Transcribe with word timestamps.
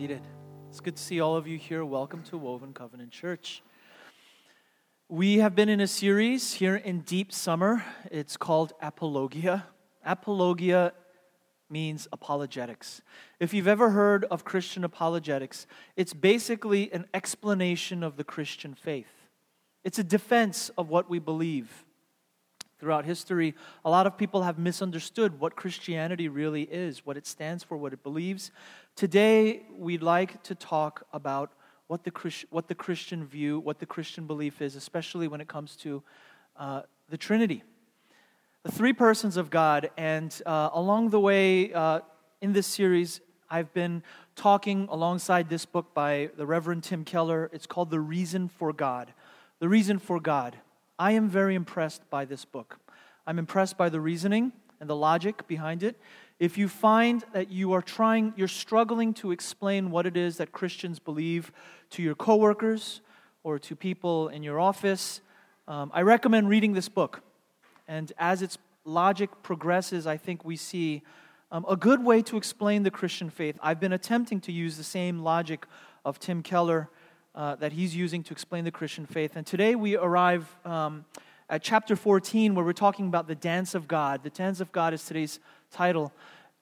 seated. 0.00 0.22
It's 0.70 0.80
good 0.80 0.96
to 0.96 1.02
see 1.02 1.20
all 1.20 1.36
of 1.36 1.46
you 1.46 1.58
here. 1.58 1.84
Welcome 1.84 2.22
to 2.30 2.38
Woven 2.38 2.72
Covenant 2.72 3.10
Church. 3.10 3.62
We 5.10 5.40
have 5.40 5.54
been 5.54 5.68
in 5.68 5.78
a 5.78 5.86
series 5.86 6.54
here 6.54 6.76
in 6.76 7.00
deep 7.00 7.30
summer. 7.30 7.84
It's 8.10 8.38
called 8.38 8.72
Apologia. 8.80 9.66
Apologia 10.02 10.94
means 11.68 12.08
apologetics. 12.12 13.02
If 13.40 13.52
you've 13.52 13.68
ever 13.68 13.90
heard 13.90 14.24
of 14.30 14.42
Christian 14.42 14.84
apologetics, 14.84 15.66
it's 15.96 16.14
basically 16.14 16.90
an 16.94 17.04
explanation 17.12 18.02
of 18.02 18.16
the 18.16 18.24
Christian 18.24 18.74
faith, 18.74 19.28
it's 19.84 19.98
a 19.98 20.04
defense 20.04 20.70
of 20.78 20.88
what 20.88 21.10
we 21.10 21.18
believe. 21.18 21.84
Throughout 22.78 23.04
history, 23.04 23.54
a 23.84 23.90
lot 23.90 24.06
of 24.06 24.16
people 24.16 24.42
have 24.42 24.58
misunderstood 24.58 25.38
what 25.38 25.54
Christianity 25.54 26.28
really 26.28 26.62
is, 26.62 27.04
what 27.04 27.18
it 27.18 27.26
stands 27.26 27.62
for, 27.62 27.76
what 27.76 27.92
it 27.92 28.02
believes. 28.02 28.50
Today, 29.00 29.62
we'd 29.78 30.02
like 30.02 30.42
to 30.42 30.54
talk 30.54 31.06
about 31.10 31.52
what 31.86 32.04
the, 32.04 32.10
Christ, 32.10 32.44
what 32.50 32.68
the 32.68 32.74
Christian 32.74 33.24
view, 33.24 33.58
what 33.58 33.78
the 33.78 33.86
Christian 33.86 34.26
belief 34.26 34.60
is, 34.60 34.76
especially 34.76 35.26
when 35.26 35.40
it 35.40 35.48
comes 35.48 35.74
to 35.76 36.02
uh, 36.58 36.82
the 37.08 37.16
Trinity, 37.16 37.62
the 38.62 38.70
three 38.70 38.92
persons 38.92 39.38
of 39.38 39.48
God. 39.48 39.88
And 39.96 40.38
uh, 40.44 40.68
along 40.74 41.08
the 41.08 41.18
way 41.18 41.72
uh, 41.72 42.00
in 42.42 42.52
this 42.52 42.66
series, 42.66 43.22
I've 43.48 43.72
been 43.72 44.02
talking 44.36 44.86
alongside 44.90 45.48
this 45.48 45.64
book 45.64 45.94
by 45.94 46.28
the 46.36 46.44
Reverend 46.44 46.84
Tim 46.84 47.02
Keller. 47.06 47.48
It's 47.54 47.66
called 47.66 47.90
The 47.90 48.00
Reason 48.00 48.48
for 48.50 48.70
God. 48.70 49.14
The 49.60 49.68
Reason 49.70 49.98
for 49.98 50.20
God. 50.20 50.58
I 50.98 51.12
am 51.12 51.26
very 51.26 51.54
impressed 51.54 52.02
by 52.10 52.26
this 52.26 52.44
book. 52.44 52.78
I'm 53.26 53.38
impressed 53.38 53.78
by 53.78 53.88
the 53.88 53.98
reasoning 53.98 54.52
and 54.78 54.90
the 54.90 54.96
logic 54.96 55.46
behind 55.46 55.82
it. 55.82 55.98
If 56.40 56.56
you 56.56 56.68
find 56.68 57.22
that 57.34 57.52
you 57.52 57.74
are 57.74 57.82
trying, 57.82 58.32
you're 58.34 58.48
struggling 58.48 59.12
to 59.14 59.30
explain 59.30 59.90
what 59.90 60.06
it 60.06 60.16
is 60.16 60.38
that 60.38 60.52
Christians 60.52 60.98
believe 60.98 61.52
to 61.90 62.02
your 62.02 62.14
coworkers 62.14 63.02
or 63.42 63.58
to 63.58 63.76
people 63.76 64.28
in 64.28 64.42
your 64.42 64.58
office, 64.58 65.20
um, 65.68 65.90
I 65.92 66.00
recommend 66.00 66.48
reading 66.48 66.72
this 66.72 66.88
book. 66.88 67.20
And 67.86 68.10
as 68.18 68.40
its 68.40 68.56
logic 68.86 69.28
progresses, 69.42 70.06
I 70.06 70.16
think 70.16 70.42
we 70.42 70.56
see 70.56 71.02
um, 71.52 71.66
a 71.68 71.76
good 71.76 72.02
way 72.02 72.22
to 72.22 72.38
explain 72.38 72.84
the 72.84 72.90
Christian 72.90 73.28
faith. 73.28 73.58
I've 73.62 73.78
been 73.78 73.92
attempting 73.92 74.40
to 74.40 74.52
use 74.52 74.78
the 74.78 74.82
same 74.82 75.18
logic 75.18 75.66
of 76.06 76.18
Tim 76.18 76.42
Keller 76.42 76.88
uh, 77.34 77.56
that 77.56 77.72
he's 77.72 77.94
using 77.94 78.22
to 78.22 78.32
explain 78.32 78.64
the 78.64 78.70
Christian 78.70 79.04
faith. 79.04 79.36
And 79.36 79.46
today 79.46 79.74
we 79.74 79.94
arrive 79.94 80.56
um, 80.64 81.04
at 81.50 81.64
chapter 81.64 81.96
14, 81.96 82.54
where 82.54 82.64
we're 82.64 82.72
talking 82.72 83.08
about 83.08 83.26
the 83.26 83.34
dance 83.34 83.74
of 83.74 83.88
God. 83.88 84.22
The 84.22 84.30
dance 84.30 84.60
of 84.60 84.70
God 84.70 84.94
is 84.94 85.04
today's 85.04 85.40
title. 85.72 86.12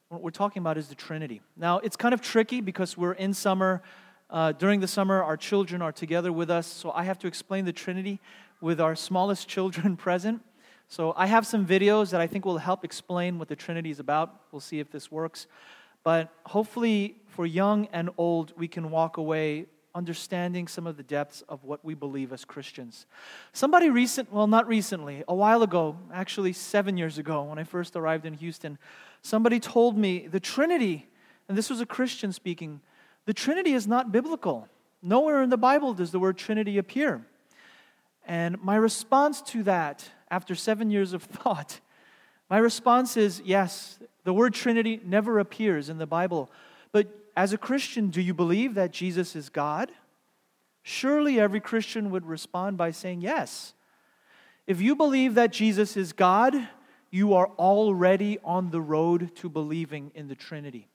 What 0.09 0.23
we're 0.23 0.31
talking 0.31 0.61
about 0.61 0.79
is 0.79 0.89
the 0.89 0.95
Trinity. 0.95 1.43
Now, 1.59 1.79
it's 1.81 1.95
kind 1.95 2.15
of 2.15 2.23
tricky 2.23 2.63
because 2.63 2.97
we're 2.97 3.13
in 3.13 3.35
summer. 3.35 3.83
Uh, 4.31 4.53
during 4.53 4.81
the 4.81 4.89
summer, 4.89 5.23
our 5.23 5.37
children 5.37 5.83
are 5.83 5.93
together 5.93 6.33
with 6.33 6.51
us, 6.51 6.67
so 6.67 6.91
I 6.91 7.05
have 7.05 7.19
to 7.19 7.27
explain 7.27 7.67
the 7.67 7.73
Trinity 7.73 8.19
with 8.63 8.81
our 8.81 8.97
smallest 8.97 9.47
children 9.47 9.95
present. 9.99 10.41
So 10.89 11.13
I 11.19 11.27
have 11.27 11.47
some 11.47 11.67
videos 11.67 12.11
that 12.13 12.23
I 12.23 12.27
think 12.27 12.47
will 12.47 12.57
help 12.57 12.83
explain 12.83 13.39
what 13.39 13.49
the 13.49 13.57
Trinity 13.57 13.91
is 13.91 14.01
about. 14.01 14.41
We'll 14.53 14.61
see 14.61 14.81
if 14.81 14.91
this 14.91 15.13
works. 15.13 15.47
But 16.03 16.33
hopefully, 16.47 17.17
for 17.27 17.45
young 17.45 17.89
and 17.93 18.09
old, 18.17 18.55
we 18.57 18.69
can 18.69 18.91
walk 18.91 19.19
away 19.19 19.67
understanding 19.99 20.69
some 20.69 20.87
of 20.87 20.97
the 20.97 21.03
depths 21.03 21.43
of 21.49 21.65
what 21.65 21.85
we 21.85 21.93
believe 21.93 22.33
as 22.33 22.45
Christians. 22.45 23.05
Somebody 23.53 23.91
recent, 23.91 24.33
well, 24.33 24.47
not 24.47 24.67
recently, 24.69 25.25
a 25.29 25.35
while 25.35 25.63
ago, 25.63 25.99
actually 26.15 26.53
seven 26.53 26.97
years 26.97 27.19
ago, 27.19 27.43
when 27.43 27.59
I 27.59 27.65
first 27.65 27.97
arrived 27.97 28.25
in 28.25 28.35
Houston, 28.35 28.79
somebody 29.21 29.59
told 29.61 29.99
me 29.99 30.29
the 30.29 30.41
Trinity, 30.41 31.09
and 31.49 31.59
this 31.59 31.69
was 31.69 31.81
a 31.81 31.87
Christian 31.87 32.33
speaking, 32.33 32.81
the 33.27 33.35
Trinity 33.35 33.75
is 33.75 33.87
not 33.87 34.13
biblical. 34.13 34.69
Nowhere 35.03 35.43
in 35.43 35.51
the 35.51 35.59
Bible 35.59 35.93
does 35.93 36.13
the 36.13 36.21
word 36.21 36.39
Trinity 36.39 36.79
appear. 36.79 37.27
And 38.25 38.63
my 38.63 38.77
response 38.77 39.43
to 39.43 39.65
that, 39.65 40.09
after 40.31 40.55
seven 40.55 40.91
years 40.91 41.13
of 41.13 41.23
thought, 41.25 41.81
my 42.49 42.59
response 42.59 43.17
is 43.17 43.43
yes, 43.45 43.99
the 44.25 44.33
word 44.33 44.55
Trinity 44.55 45.01
never 45.05 45.41
appears 45.41 45.89
in 45.89 45.99
the 45.99 46.07
Bible. 46.07 46.51
But 46.93 47.18
as 47.39 47.53
a 47.53 47.57
Christian, 47.57 48.09
do 48.11 48.21
you 48.21 48.35
believe 48.35 48.75
that 48.75 48.91
Jesus 48.91 49.37
is 49.37 49.49
God? 49.49 49.93
Surely 50.83 51.39
every 51.39 51.61
Christian 51.61 52.11
would 52.11 52.27
respond 52.27 52.77
by 52.77 52.91
saying 52.91 53.21
yes. 53.21 53.75
If 54.67 54.81
you 54.81 54.97
believe 54.97 55.37
that 55.37 55.53
Jesus 55.53 55.97
is 55.97 56.13
God, 56.13 56.69
you 57.13 57.35
are 57.35 57.47
already 57.57 58.41
on 58.43 58.73
the 58.73 58.81
road 58.81 59.37
to 59.37 59.49
believing 59.49 60.11
in 60.17 60.27
the 60.27 60.35
Trinity. 60.35 60.89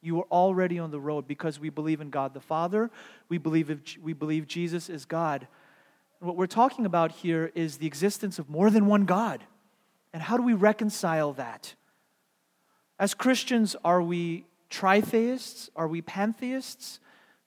You 0.00 0.20
are 0.20 0.26
already 0.30 0.78
on 0.78 0.90
the 0.90 0.98
road 0.98 1.28
because 1.28 1.60
we 1.60 1.68
believe 1.68 2.00
in 2.00 2.08
God 2.08 2.32
the 2.32 2.40
Father, 2.40 2.90
we 3.28 3.36
believe, 3.36 3.78
we 4.02 4.14
believe 4.14 4.46
Jesus 4.46 4.88
is 4.88 5.04
God. 5.04 5.46
What 6.18 6.36
we're 6.36 6.46
talking 6.46 6.86
about 6.86 7.12
here 7.12 7.52
is 7.54 7.76
the 7.76 7.86
existence 7.86 8.38
of 8.38 8.48
more 8.48 8.70
than 8.70 8.86
one 8.86 9.04
God. 9.04 9.44
And 10.14 10.22
how 10.22 10.38
do 10.38 10.44
we 10.44 10.54
reconcile 10.54 11.34
that? 11.34 11.74
As 12.98 13.12
Christians, 13.12 13.76
are 13.84 14.00
we 14.00 14.46
tritheists? 14.74 15.68
Are 15.76 15.88
we 15.88 16.02
pantheists? 16.02 16.98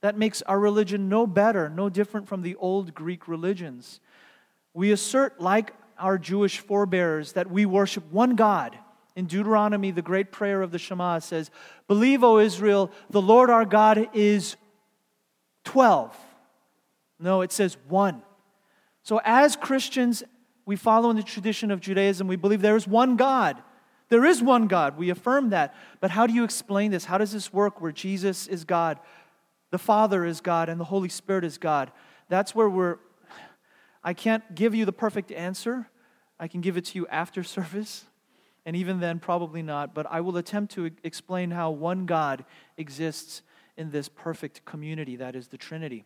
That 0.02 0.18
makes 0.18 0.42
our 0.44 0.60
religion 0.60 1.10
no 1.10 1.28
better, 1.28 1.70
no 1.70 1.90
different 1.90 2.28
from 2.28 2.42
the 2.42 2.56
old 2.56 2.94
Greek 2.94 3.28
religions. 3.28 4.00
We 4.74 4.92
assert, 4.92 5.42
like 5.42 5.74
our 5.98 6.18
Jewish 6.18 6.60
forebears, 6.60 7.34
that 7.34 7.50
we 7.50 7.66
worship 7.66 8.12
one 8.12 8.36
God. 8.36 8.78
In 9.16 9.26
Deuteronomy, 9.26 9.90
the 9.90 10.04
great 10.04 10.32
prayer 10.32 10.62
of 10.62 10.72
the 10.72 10.78
Shema 10.78 11.20
says, 11.20 11.50
Believe, 11.88 12.24
O 12.24 12.38
Israel, 12.38 12.92
the 13.10 13.22
Lord 13.22 13.50
our 13.50 13.66
God 13.66 14.10
is 14.14 14.56
12. 15.66 16.16
No, 17.20 17.42
it 17.42 17.52
says 17.52 17.78
one. 17.88 18.22
So, 19.02 19.20
as 19.24 19.56
Christians, 19.56 20.24
we 20.68 20.76
follow 20.76 21.10
in 21.10 21.16
the 21.16 21.24
tradition 21.24 21.72
of 21.72 21.80
Judaism. 21.80 22.28
We 22.28 22.36
believe 22.36 22.62
there 22.62 22.76
is 22.76 22.88
one 22.88 23.16
God. 23.16 23.62
There 24.10 24.26
is 24.26 24.42
one 24.42 24.68
God. 24.68 24.98
We 24.98 25.10
affirm 25.10 25.50
that. 25.50 25.76
But 26.00 26.12
how 26.12 26.28
do 26.28 26.34
you 26.34 26.44
explain 26.44 26.92
this? 26.92 27.06
How 27.06 27.18
does 27.18 27.32
this 27.32 27.52
work 27.52 27.82
where 27.82 27.92
Jesus 27.92 28.48
is 28.48 28.64
God, 28.64 29.00
the 29.72 29.78
Father 29.78 30.24
is 30.26 30.40
God, 30.40 30.70
and 30.70 30.80
the 30.80 30.86
Holy 30.86 31.10
Spirit 31.10 31.44
is 31.44 31.58
God? 31.58 31.92
That's 32.30 32.56
where 32.56 32.70
we're. 32.70 32.98
I 34.04 34.14
can't 34.14 34.56
give 34.56 34.74
you 34.74 34.86
the 34.86 34.94
perfect 34.94 35.32
answer. 35.32 35.90
I 36.40 36.48
can 36.48 36.62
give 36.62 36.78
it 36.78 36.86
to 36.86 37.00
you 37.00 37.08
after 37.08 37.44
service, 37.58 38.06
and 38.66 38.76
even 38.76 39.00
then, 39.00 39.20
probably 39.20 39.62
not. 39.62 39.94
But 39.94 40.08
I 40.10 40.22
will 40.22 40.38
attempt 40.38 40.74
to 40.76 40.92
explain 41.04 41.52
how 41.52 41.72
one 41.72 42.06
God 42.06 42.46
exists 42.78 43.42
in 43.76 43.92
this 43.92 44.10
perfect 44.10 44.66
community 44.66 45.18
that 45.18 45.36
is 45.36 45.48
the 45.48 45.58
Trinity. 45.58 46.04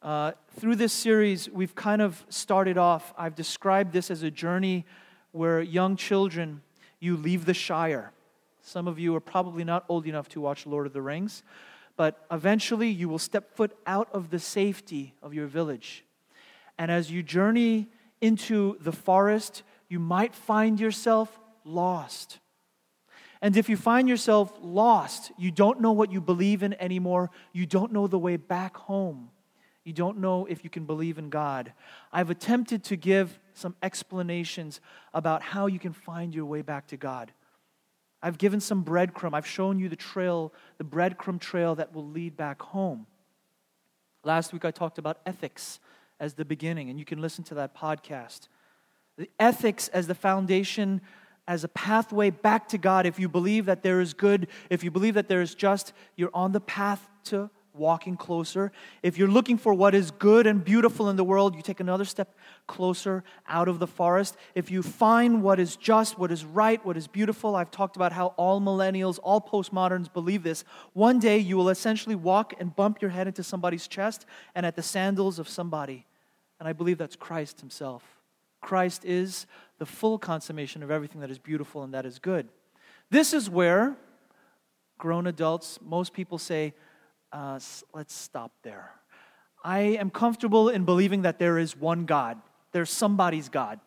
Uh, 0.00 0.32
through 0.56 0.76
this 0.76 0.92
series, 0.92 1.50
we've 1.50 1.74
kind 1.74 2.00
of 2.00 2.24
started 2.28 2.78
off, 2.78 3.12
I've 3.16 3.34
described 3.34 3.92
this 3.92 4.10
as 4.10 4.22
a 4.22 4.30
journey 4.30 4.84
where 5.32 5.60
young 5.60 5.96
children 5.96 6.62
you 7.00 7.16
leave 7.16 7.44
the 7.44 7.54
Shire. 7.54 8.12
Some 8.60 8.88
of 8.88 8.98
you 8.98 9.14
are 9.16 9.20
probably 9.20 9.64
not 9.64 9.84
old 9.88 10.06
enough 10.06 10.28
to 10.30 10.40
watch 10.40 10.66
Lord 10.66 10.86
of 10.86 10.92
the 10.92 11.02
Rings, 11.02 11.42
but 11.96 12.24
eventually 12.30 12.88
you 12.88 13.08
will 13.08 13.18
step 13.18 13.56
foot 13.56 13.76
out 13.86 14.08
of 14.12 14.30
the 14.30 14.38
safety 14.38 15.14
of 15.22 15.34
your 15.34 15.46
village. 15.46 16.04
And 16.78 16.90
as 16.90 17.10
you 17.10 17.22
journey 17.22 17.88
into 18.20 18.76
the 18.80 18.92
forest, 18.92 19.62
you 19.88 19.98
might 19.98 20.34
find 20.34 20.78
yourself 20.78 21.38
lost. 21.64 22.38
And 23.40 23.56
if 23.56 23.68
you 23.68 23.76
find 23.76 24.08
yourself 24.08 24.52
lost, 24.60 25.32
you 25.38 25.50
don't 25.50 25.80
know 25.80 25.92
what 25.92 26.12
you 26.12 26.20
believe 26.20 26.62
in 26.62 26.74
anymore, 26.80 27.30
you 27.52 27.66
don't 27.66 27.92
know 27.92 28.06
the 28.06 28.18
way 28.18 28.36
back 28.36 28.76
home, 28.76 29.30
you 29.84 29.92
don't 29.92 30.18
know 30.18 30.46
if 30.46 30.64
you 30.64 30.70
can 30.70 30.84
believe 30.84 31.18
in 31.18 31.30
God. 31.30 31.72
I've 32.12 32.30
attempted 32.30 32.84
to 32.84 32.96
give 32.96 33.38
some 33.58 33.74
explanations 33.82 34.80
about 35.12 35.42
how 35.42 35.66
you 35.66 35.78
can 35.78 35.92
find 35.92 36.34
your 36.34 36.46
way 36.46 36.62
back 36.62 36.86
to 36.88 36.96
God. 36.96 37.32
I've 38.22 38.38
given 38.38 38.60
some 38.60 38.84
breadcrumb. 38.84 39.34
I've 39.34 39.46
shown 39.46 39.78
you 39.78 39.88
the 39.88 39.96
trail, 39.96 40.52
the 40.78 40.84
breadcrumb 40.84 41.40
trail 41.40 41.74
that 41.76 41.94
will 41.94 42.06
lead 42.06 42.36
back 42.36 42.62
home. 42.62 43.06
Last 44.24 44.52
week 44.52 44.64
I 44.64 44.70
talked 44.70 44.98
about 44.98 45.18
ethics 45.26 45.78
as 46.18 46.34
the 46.34 46.44
beginning, 46.44 46.90
and 46.90 46.98
you 46.98 47.04
can 47.04 47.20
listen 47.20 47.44
to 47.44 47.54
that 47.54 47.76
podcast. 47.76 48.48
The 49.16 49.30
ethics 49.38 49.88
as 49.88 50.06
the 50.06 50.14
foundation, 50.14 51.00
as 51.46 51.64
a 51.64 51.68
pathway 51.68 52.30
back 52.30 52.68
to 52.68 52.78
God. 52.78 53.06
If 53.06 53.18
you 53.18 53.28
believe 53.28 53.64
that 53.64 53.82
there 53.82 54.00
is 54.00 54.14
good, 54.14 54.48
if 54.68 54.84
you 54.84 54.90
believe 54.90 55.14
that 55.14 55.28
there 55.28 55.40
is 55.40 55.54
just, 55.54 55.92
you're 56.14 56.30
on 56.34 56.52
the 56.52 56.60
path 56.60 57.08
to 57.24 57.50
walking 57.78 58.16
closer. 58.16 58.72
If 59.02 59.16
you're 59.16 59.28
looking 59.28 59.56
for 59.56 59.72
what 59.72 59.94
is 59.94 60.10
good 60.10 60.46
and 60.46 60.64
beautiful 60.64 61.08
in 61.08 61.16
the 61.16 61.24
world, 61.24 61.54
you 61.54 61.62
take 61.62 61.80
another 61.80 62.04
step 62.04 62.34
closer 62.66 63.24
out 63.46 63.68
of 63.68 63.78
the 63.78 63.86
forest. 63.86 64.36
If 64.54 64.70
you 64.70 64.82
find 64.82 65.42
what 65.42 65.58
is 65.60 65.76
just, 65.76 66.18
what 66.18 66.30
is 66.30 66.44
right, 66.44 66.84
what 66.84 66.96
is 66.96 67.06
beautiful, 67.06 67.56
I've 67.56 67.70
talked 67.70 67.96
about 67.96 68.12
how 68.12 68.28
all 68.36 68.60
millennials, 68.60 69.18
all 69.22 69.40
postmoderns 69.40 70.12
believe 70.12 70.42
this. 70.42 70.64
One 70.92 71.18
day 71.18 71.38
you 71.38 71.56
will 71.56 71.68
essentially 71.68 72.14
walk 72.14 72.54
and 72.58 72.74
bump 72.74 73.00
your 73.00 73.10
head 73.10 73.26
into 73.26 73.42
somebody's 73.42 73.88
chest 73.88 74.26
and 74.54 74.66
at 74.66 74.76
the 74.76 74.82
sandals 74.82 75.38
of 75.38 75.48
somebody. 75.48 76.06
And 76.58 76.68
I 76.68 76.72
believe 76.72 76.98
that's 76.98 77.16
Christ 77.16 77.60
himself. 77.60 78.02
Christ 78.60 79.04
is 79.04 79.46
the 79.78 79.86
full 79.86 80.18
consummation 80.18 80.82
of 80.82 80.90
everything 80.90 81.20
that 81.20 81.30
is 81.30 81.38
beautiful 81.38 81.82
and 81.82 81.94
that 81.94 82.04
is 82.04 82.18
good. 82.18 82.48
This 83.10 83.32
is 83.32 83.48
where 83.48 83.96
grown 84.98 85.26
adults, 85.26 85.78
most 85.82 86.12
people 86.12 86.38
say, 86.38 86.74
uh, 87.32 87.58
let's 87.92 88.14
stop 88.14 88.52
there. 88.62 88.90
I 89.64 89.80
am 89.80 90.10
comfortable 90.10 90.68
in 90.68 90.84
believing 90.84 91.22
that 91.22 91.38
there 91.38 91.58
is 91.58 91.76
one 91.76 92.04
God, 92.06 92.38
there's 92.72 92.90
somebody's 92.90 93.48
God. 93.48 93.80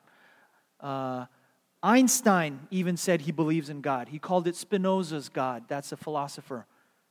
Uh, 0.79 1.25
Einstein 1.83 2.67
even 2.69 2.97
said 2.97 3.21
he 3.21 3.31
believes 3.31 3.69
in 3.69 3.81
God. 3.81 4.09
He 4.09 4.19
called 4.19 4.47
it 4.47 4.55
Spinoza's 4.55 5.29
God. 5.29 5.63
That's 5.67 5.91
a 5.91 5.97
philosopher. 5.97 6.65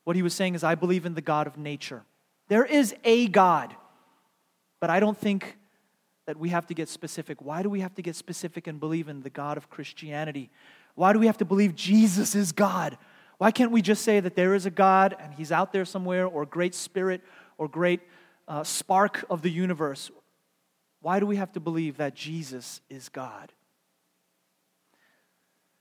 What 0.05 0.17
he 0.17 0.23
was 0.23 0.35
saying 0.35 0.55
is, 0.55 0.62
I 0.62 0.75
believe 0.75 1.06
in 1.06 1.15
the 1.15 1.21
God 1.21 1.47
of 1.47 1.56
nature. 1.56 2.03
There 2.49 2.65
is 2.65 2.94
a 3.05 3.29
God, 3.29 3.75
but 4.81 4.91
I 4.91 5.00
don't 5.00 5.19
think 5.19 5.56
that 6.27 6.37
we 6.37 6.50
have 6.50 6.67
to 6.69 6.75
get 6.75 6.88
specific. 6.88 7.43
Why 7.43 7.62
do 7.62 7.71
we 7.71 7.81
have 7.81 7.94
to 7.97 8.03
get 8.03 8.15
specific 8.15 8.67
and 8.67 8.79
believe 8.79 9.09
in 9.09 9.23
the 9.23 9.31
God 9.31 9.56
of 9.56 9.71
Christianity? 9.71 10.50
Why 10.94 11.12
do 11.12 11.19
we 11.19 11.27
have 11.27 11.38
to 11.38 11.44
believe 11.44 11.75
Jesus 11.75 12.35
is 12.35 12.53
God? 12.53 12.99
Why 13.41 13.51
can't 13.53 13.71
we 13.71 13.81
just 13.81 14.05
say 14.05 14.21
that 14.21 14.37
there 14.37 14.55
is 14.55 14.67
a 14.67 14.71
God 14.71 15.17
and 15.19 15.33
he's 15.33 15.51
out 15.51 15.73
there 15.73 15.87
somewhere, 15.87 16.27
or 16.27 16.45
great 16.45 16.75
spirit, 16.75 17.23
or 17.57 17.69
great 17.69 18.01
uh, 18.47 18.65
spark 18.65 19.25
of 19.31 19.41
the 19.41 19.51
universe? 19.51 20.11
Why 21.01 21.21
do 21.21 21.25
we 21.25 21.37
have 21.37 21.51
to 21.53 21.61
believe 21.61 21.97
that 21.97 22.15
Jesus 22.15 22.83
is 22.91 23.09
God? 23.09 23.51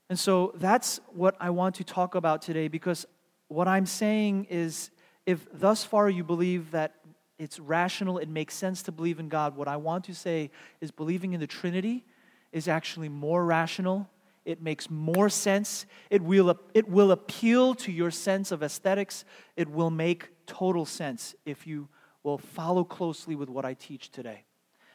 And 0.08 0.18
so 0.18 0.54
that's 0.54 1.00
what 1.08 1.36
I 1.38 1.50
want 1.50 1.74
to 1.74 1.84
talk 1.84 2.14
about 2.14 2.40
today 2.40 2.66
because 2.68 3.04
what 3.48 3.68
I'm 3.68 3.84
saying 3.84 4.46
is 4.48 4.90
if 5.26 5.46
thus 5.52 5.84
far 5.84 6.08
you 6.08 6.24
believe 6.24 6.70
that 6.70 6.94
it's 7.38 7.60
rational, 7.60 8.16
it 8.16 8.30
makes 8.30 8.54
sense 8.54 8.80
to 8.84 8.92
believe 8.92 9.20
in 9.20 9.28
God, 9.28 9.54
what 9.54 9.68
I 9.68 9.76
want 9.76 10.04
to 10.04 10.14
say 10.14 10.50
is 10.80 10.90
believing 10.90 11.34
in 11.34 11.40
the 11.40 11.46
Trinity 11.46 12.06
is 12.52 12.68
actually 12.68 13.10
more 13.10 13.44
rational. 13.44 14.08
It 14.50 14.62
makes 14.62 14.90
more 14.90 15.28
sense. 15.28 15.86
It 16.10 16.22
will, 16.22 16.58
it 16.74 16.88
will 16.88 17.12
appeal 17.12 17.74
to 17.76 17.92
your 17.92 18.10
sense 18.10 18.52
of 18.52 18.62
aesthetics. 18.62 19.24
It 19.56 19.68
will 19.68 19.90
make 19.90 20.30
total 20.46 20.84
sense 20.84 21.34
if 21.44 21.66
you 21.66 21.88
will 22.22 22.38
follow 22.38 22.84
closely 22.84 23.34
with 23.34 23.48
what 23.48 23.64
I 23.64 23.74
teach 23.74 24.10
today. 24.10 24.44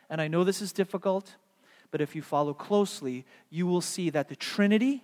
And 0.10 0.22
I 0.22 0.28
know 0.28 0.44
this 0.44 0.62
is 0.62 0.72
difficult. 0.72 1.36
But 1.92 2.02
if 2.02 2.16
you 2.16 2.22
follow 2.22 2.54
closely, 2.54 3.25
you 3.50 3.66
will 3.68 3.81
see 3.81 4.10
that 4.10 4.28
the 4.28 4.36
Trinity 4.36 5.04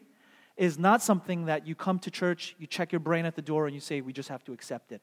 is 0.57 0.77
not 0.77 1.01
something 1.01 1.45
that 1.45 1.65
you 1.65 1.73
come 1.73 1.99
to 1.99 2.11
church, 2.11 2.55
you 2.59 2.67
check 2.67 2.91
your 2.91 2.99
brain 2.99 3.25
at 3.25 3.35
the 3.35 3.41
door, 3.41 3.65
and 3.65 3.73
you 3.73 3.79
say, 3.79 4.01
we 4.01 4.11
just 4.11 4.29
have 4.29 4.43
to 4.43 4.51
accept 4.51 4.91
it. 4.91 5.01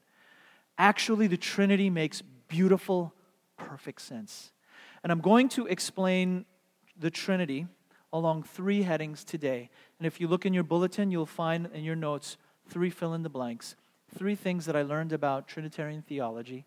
Actually, 0.77 1.27
the 1.27 1.37
Trinity 1.37 1.89
makes 1.89 2.23
beautiful, 2.47 3.15
perfect 3.57 4.03
sense. 4.03 4.53
And 5.03 5.11
I'm 5.11 5.21
going 5.21 5.49
to 5.51 5.67
explain 5.67 6.45
the 6.99 7.11
Trinity 7.11 7.67
along 8.13 8.43
three 8.43 8.83
headings 8.83 9.25
today. 9.25 9.71
And 9.99 10.07
if 10.07 10.21
you 10.21 10.29
look 10.29 10.47
in 10.47 10.55
your 10.55 10.65
bulletin, 10.65 11.11
you'll 11.11 11.27
find 11.27 11.69
in 11.75 11.85
your 11.85 11.97
notes 11.97 12.37
three 12.69 12.91
fill 12.91 13.15
in 13.15 13.23
the 13.23 13.29
blanks, 13.29 13.77
three 14.17 14.35
things 14.35 14.67
that 14.67 14.77
I 14.77 14.83
learned 14.83 15.13
about 15.13 15.49
Trinitarian 15.49 16.03
theology 16.03 16.65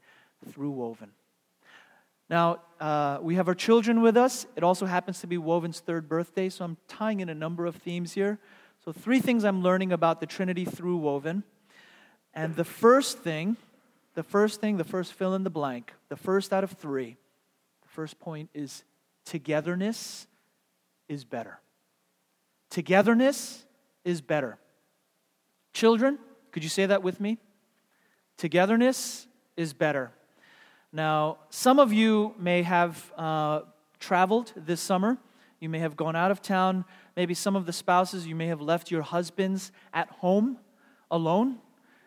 through 0.52 0.72
Woven. 0.72 1.12
Now, 2.30 2.62
uh, 2.80 3.18
we 3.22 3.36
have 3.36 3.48
our 3.48 3.56
children 3.56 4.02
with 4.02 4.16
us. 4.16 4.46
It 4.56 4.64
also 4.64 4.86
happens 4.86 5.20
to 5.20 5.28
be 5.28 5.38
Woven's 5.38 5.80
third 5.80 6.08
birthday, 6.08 6.48
so 6.50 6.64
I'm 6.64 6.78
tying 6.88 7.20
in 7.20 7.30
a 7.30 7.36
number 7.36 7.66
of 7.66 7.76
themes 7.76 8.14
here. 8.14 8.40
So, 8.86 8.92
three 8.92 9.20
things 9.20 9.44
I'm 9.44 9.62
learning 9.62 9.92
about 9.92 10.22
the 10.22 10.26
Trinity 10.26 10.66
through 10.66 10.98
Woven. 10.98 11.44
And 12.34 12.56
the 12.56 12.64
first 12.64 13.20
thing, 13.20 13.58
the 14.16 14.24
first 14.24 14.62
thing, 14.62 14.78
the 14.78 14.86
first 14.86 15.14
fill 15.14 15.36
in 15.36 15.44
the 15.44 15.50
blank, 15.50 15.94
the 16.08 16.16
first 16.16 16.54
out 16.54 16.64
of 16.64 16.72
three, 16.72 17.18
the 17.82 17.90
first 17.90 18.18
point 18.20 18.50
is 18.54 18.84
togetherness 19.26 20.26
is 21.12 21.26
better. 21.26 21.60
Togetherness 22.70 23.66
is 24.06 24.22
better. 24.22 24.58
Children, 25.74 26.18
could 26.54 26.64
you 26.64 26.70
say 26.70 26.86
that 26.86 27.04
with 27.04 27.20
me? 27.20 27.38
Togetherness 28.38 29.28
is 29.58 29.74
better. 29.74 30.12
Now, 30.94 31.38
some 31.50 31.80
of 31.80 31.92
you 31.92 32.34
may 32.40 32.64
have 32.64 33.12
uh, 33.18 33.62
traveled 34.00 34.54
this 34.56 34.80
summer. 34.80 35.18
You 35.60 35.68
may 35.68 35.80
have 35.80 35.98
gone 35.98 36.16
out 36.16 36.32
of 36.32 36.42
town. 36.42 36.86
Maybe 37.18 37.34
some 37.34 37.58
of 37.58 37.66
the 37.66 37.74
spouses, 37.74 38.26
you 38.26 38.36
may 38.36 38.48
have 38.48 38.62
left 38.62 38.90
your 38.90 39.02
husbands 39.02 39.74
at 39.94 40.10
home 40.10 40.60
alone. 41.12 41.58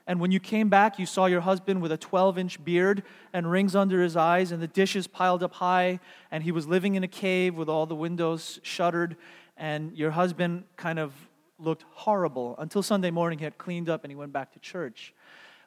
And 0.07 0.21
when 0.21 0.31
you 0.31 0.41
came 0.41 0.69
back, 0.69 0.99
you 0.99 1.07
saw 1.07 1.27
your 1.27 1.41
husband 1.41 1.81
with 1.81 1.91
a 1.91 1.97
12 1.97 2.39
inch 2.39 2.65
beard 2.65 3.03
and 3.33 3.51
rings 3.51 3.75
under 3.75 4.03
his 4.03 4.17
eyes 4.17 4.53
and 4.53 4.63
the 4.63 4.67
dishes 4.67 5.07
piled 5.07 5.43
up 5.43 5.55
high, 5.55 5.99
and 6.31 6.45
he 6.45 6.53
was 6.53 6.67
living 6.67 6.95
in 6.95 7.05
a 7.05 7.09
cave 7.09 7.55
with 7.55 7.69
all 7.69 7.87
the 7.87 7.95
windows 7.95 8.61
shuttered. 8.63 9.17
And 9.57 9.97
your 9.97 10.11
husband 10.11 10.65
kind 10.77 10.99
of 10.99 11.15
looked 11.59 11.85
horrible 11.93 12.55
until 12.59 12.83
Sunday 12.83 13.11
morning 13.11 13.39
he 13.39 13.45
had 13.45 13.57
cleaned 13.57 13.89
up 13.89 14.05
and 14.05 14.11
he 14.11 14.17
went 14.17 14.33
back 14.33 14.53
to 14.53 14.59
church. 14.59 15.15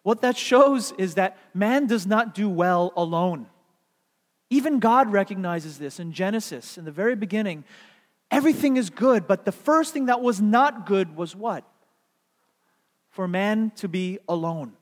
What 0.03 0.21
that 0.21 0.37
shows 0.37 0.93
is 0.97 1.15
that 1.15 1.37
man 1.53 1.87
does 1.87 2.05
not 2.05 2.35
do 2.35 2.47
well 2.47 2.93
alone. 2.95 3.47
Even 4.49 4.79
God 4.79 5.11
recognizes 5.11 5.77
this 5.77 5.99
in 5.99 6.13
Genesis. 6.13 6.77
In 6.77 6.85
the 6.85 6.91
very 6.91 7.15
beginning, 7.15 7.65
everything 8.31 8.77
is 8.77 8.89
good, 8.89 9.27
but 9.27 9.45
the 9.45 9.51
first 9.51 9.93
thing 9.93 10.05
that 10.05 10.21
was 10.21 10.39
not 10.39 10.85
good 10.85 11.15
was 11.15 11.35
what? 11.35 11.65
For 13.17 13.27
man 13.27 13.71
to 13.77 13.87
be 13.87 14.19
alone, 14.29 14.73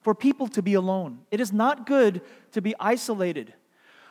for 0.00 0.14
people 0.14 0.46
to 0.46 0.62
be 0.62 0.74
alone. 0.74 1.22
It 1.32 1.40
is 1.40 1.52
not 1.52 1.84
good 1.84 2.20
to 2.52 2.62
be 2.62 2.76
isolated. 2.78 3.54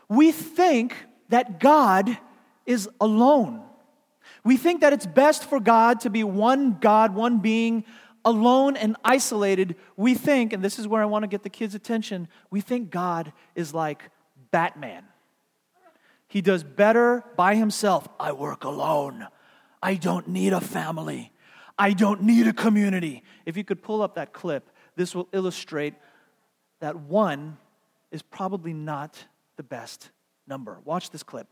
We 0.10 0.34
think 0.34 0.94
that 1.30 1.62
God 1.62 2.18
is 2.66 2.90
alone. 3.00 3.62
We 4.44 4.58
think 4.58 4.82
that 4.82 4.92
it's 4.92 5.06
best 5.06 5.46
for 5.46 5.62
God 5.62 6.02
to 6.02 6.10
be 6.10 6.22
one 6.22 6.80
God, 6.82 7.16
one 7.16 7.38
being, 7.38 7.86
alone 8.26 8.76
and 8.76 8.98
isolated, 9.06 9.78
we 9.96 10.16
think, 10.16 10.52
and 10.52 10.62
this 10.62 10.78
is 10.78 10.86
where 10.86 11.02
I 11.02 11.06
want 11.06 11.24
to 11.24 11.28
get 11.28 11.44
the 11.44 11.50
kids' 11.50 11.76
attention, 11.76 12.28
we 12.50 12.60
think 12.60 12.90
God 12.90 13.32
is 13.56 13.74
like 13.74 14.10
Batman. 14.52 15.06
He 16.28 16.42
does 16.42 16.62
better 16.62 17.24
by 17.38 17.56
himself. 17.56 18.06
I 18.20 18.34
work 18.34 18.66
alone. 18.66 19.28
I 19.82 19.96
don't 19.96 20.28
need 20.28 20.52
a 20.52 20.60
family. 20.60 21.32
I 21.78 21.92
don't 21.92 22.24
need 22.24 22.48
a 22.48 22.54
community. 22.54 23.24
If 23.46 23.58
you 23.58 23.64
could 23.64 23.82
pull 23.82 24.02
up 24.02 24.16
that 24.16 24.34
clip, 24.34 24.70
this 24.96 25.14
will 25.14 25.28
illustrate 25.32 25.94
that 26.80 26.96
one 26.96 27.58
is 28.12 28.22
probably 28.22 28.74
not 28.74 29.26
the 29.56 29.64
best 29.64 30.12
number. 30.48 30.80
Watch 30.84 31.10
this 31.12 31.24
clip. 31.24 31.48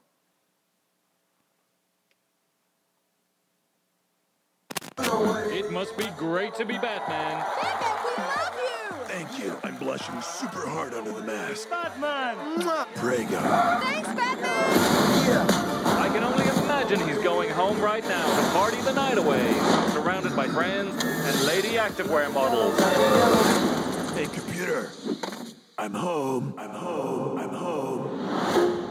It 4.98 5.72
must 5.72 5.98
be 5.98 6.08
great 6.18 6.56
to 6.56 6.66
be 6.66 6.78
Batman. 6.78 7.44
Batman, 7.62 7.98
we 8.04 8.24
love 8.24 8.56
you! 8.58 8.96
Thank 9.06 9.40
you. 9.40 9.58
I'm 9.64 9.76
blushing 9.78 10.22
super 10.22 10.68
hard 10.68 10.94
under 10.94 11.12
the 11.12 11.22
mask. 11.22 11.70
Batman! 11.70 12.36
Pray 12.96 13.24
God. 13.26 13.84
Thanks, 13.84 14.08
Batman! 14.10 14.48
Yeah. 15.28 15.48
I 16.00 16.10
can 16.10 16.24
only 16.24 16.44
imagine 16.64 17.00
he's 17.08 17.24
going 17.24 17.50
home 17.50 17.80
right 17.80 18.04
now 18.04 18.26
to 18.26 18.52
party 18.52 18.82
the 18.82 18.94
night 18.94 19.18
away, 19.18 19.54
surrounded 20.24 20.36
by 20.36 20.48
friends 20.48 21.04
and 21.04 21.46
lady 21.46 21.76
activewear 21.76 22.32
models. 22.34 22.80
Hey, 24.14 24.26
computer. 24.28 24.90
I'm 25.78 25.94
home. 25.94 26.54
I'm 26.58 26.70
home. 26.70 27.38
I'm 27.38 27.50
home. 27.50 28.83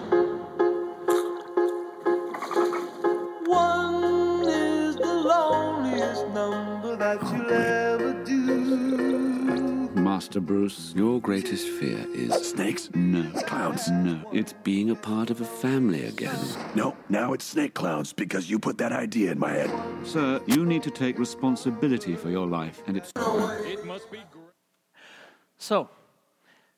Master 10.23 10.41
Bruce, 10.41 10.93
your 10.95 11.21
greatest 11.21 11.67
fear 11.67 12.07
is 12.15 12.33
Snakes? 12.51 12.89
no. 12.95 13.29
Clowns? 13.41 13.91
No. 13.91 14.23
It's 14.33 14.53
being 14.63 14.89
a 14.89 14.95
part 14.95 15.31
of 15.31 15.41
a 15.41 15.45
family 15.45 16.05
again. 16.05 16.39
No, 16.77 16.97
now 17.09 17.33
it's 17.33 17.45
snake 17.45 17.75
clowns 17.75 18.13
because 18.13 18.49
you 18.49 18.61
put 18.61 18.79
that 18.79 18.93
idea 18.93 19.33
in 19.33 19.41
my 19.41 19.51
head. 19.51 19.71
Sir, 20.05 20.41
you 20.47 20.65
need 20.65 20.85
to 20.85 20.93
take 20.93 21.19
responsibility 21.19 22.15
for 22.15 22.31
your 22.31 22.47
life, 22.47 22.85
and 22.87 22.97
it's. 22.97 23.11
It 23.17 23.85
must 23.85 24.13
be 24.13 24.19
great. 24.31 24.55
So, 25.59 25.91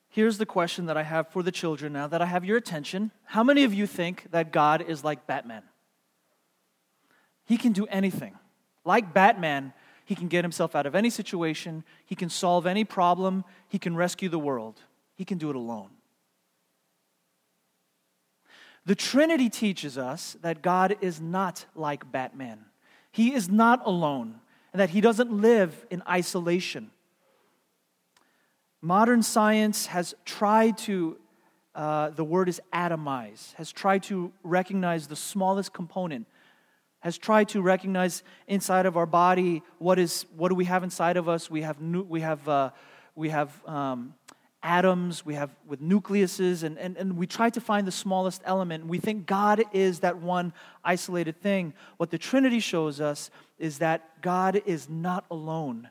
here's 0.09 0.39
the 0.39 0.47
question 0.47 0.87
that 0.87 0.97
I 0.97 1.03
have 1.03 1.27
for 1.27 1.43
the 1.43 1.51
children 1.51 1.93
now 1.93 2.07
that 2.07 2.23
I 2.23 2.25
have 2.25 2.43
your 2.43 2.57
attention. 2.57 3.11
How 3.25 3.43
many 3.43 3.63
of 3.63 3.75
you 3.75 3.85
think 3.85 4.25
that 4.31 4.51
God 4.51 4.81
is 4.81 5.03
like 5.03 5.27
Batman? 5.27 5.61
He 7.45 7.57
can 7.57 7.73
do 7.73 7.85
anything. 7.91 8.39
Like 8.83 9.13
Batman, 9.13 9.73
he 10.05 10.15
can 10.15 10.27
get 10.27 10.43
himself 10.43 10.75
out 10.75 10.85
of 10.85 10.95
any 10.95 11.09
situation, 11.09 11.83
he 12.05 12.15
can 12.15 12.29
solve 12.29 12.65
any 12.65 12.83
problem, 12.83 13.43
he 13.67 13.79
can 13.79 13.95
rescue 13.95 14.29
the 14.29 14.39
world. 14.39 14.81
He 15.15 15.25
can 15.25 15.37
do 15.37 15.49
it 15.49 15.55
alone. 15.55 15.89
The 18.85 18.95
Trinity 18.95 19.49
teaches 19.49 19.97
us 19.97 20.37
that 20.41 20.61
God 20.61 20.97
is 21.01 21.19
not 21.19 21.65
like 21.73 22.11
Batman. 22.11 22.65
He 23.11 23.33
is 23.33 23.49
not 23.49 23.81
alone, 23.85 24.35
and 24.73 24.79
that 24.79 24.91
he 24.91 25.01
doesn't 25.01 25.31
live 25.31 25.85
in 25.89 26.03
isolation. 26.07 26.91
Modern 28.81 29.23
science 29.23 29.87
has 29.87 30.13
tried 30.25 30.77
to, 30.79 31.17
uh, 31.73 32.11
the 32.11 32.23
word 32.23 32.47
is 32.47 32.61
atomize, 32.71 33.55
has 33.55 33.71
tried 33.71 34.03
to 34.03 34.31
recognize 34.43 35.07
the 35.07 35.15
smallest 35.15 35.73
component, 35.73 36.27
has 37.05 37.19
tried 37.19 37.47
to 37.47 37.61
recognize 37.61 38.23
inside 38.47 38.87
of 38.87 38.97
our 38.97 39.05
body 39.05 39.61
what 39.77 39.99
is 39.99 40.25
what 40.35 40.49
do 40.49 40.55
we 40.55 40.65
have 40.65 40.83
inside 40.83 41.17
of 41.17 41.29
us. 41.29 41.51
We 41.51 41.61
have 41.61 41.79
we 41.79 42.21
have 42.21 42.49
uh, 42.49 42.71
we 43.13 43.29
have 43.29 43.63
um, 43.67 44.15
atoms, 44.63 45.23
we 45.23 45.35
have 45.35 45.51
with 45.67 45.83
nucleuses, 45.83 46.63
and, 46.63 46.79
and, 46.79 46.97
and 46.97 47.15
we 47.15 47.27
try 47.27 47.51
to 47.51 47.61
find 47.61 47.85
the 47.85 47.91
smallest 47.91 48.41
element. 48.43 48.87
We 48.87 48.97
think 48.97 49.27
God 49.27 49.63
is 49.71 49.99
that 49.99 50.17
one 50.17 50.51
isolated 50.83 51.39
thing. 51.39 51.75
What 51.97 52.09
the 52.09 52.17
Trinity 52.17 52.59
shows 52.59 52.99
us 52.99 53.29
is 53.59 53.77
that 53.77 54.23
God 54.23 54.63
is 54.65 54.89
not 54.89 55.25
alone, 55.29 55.89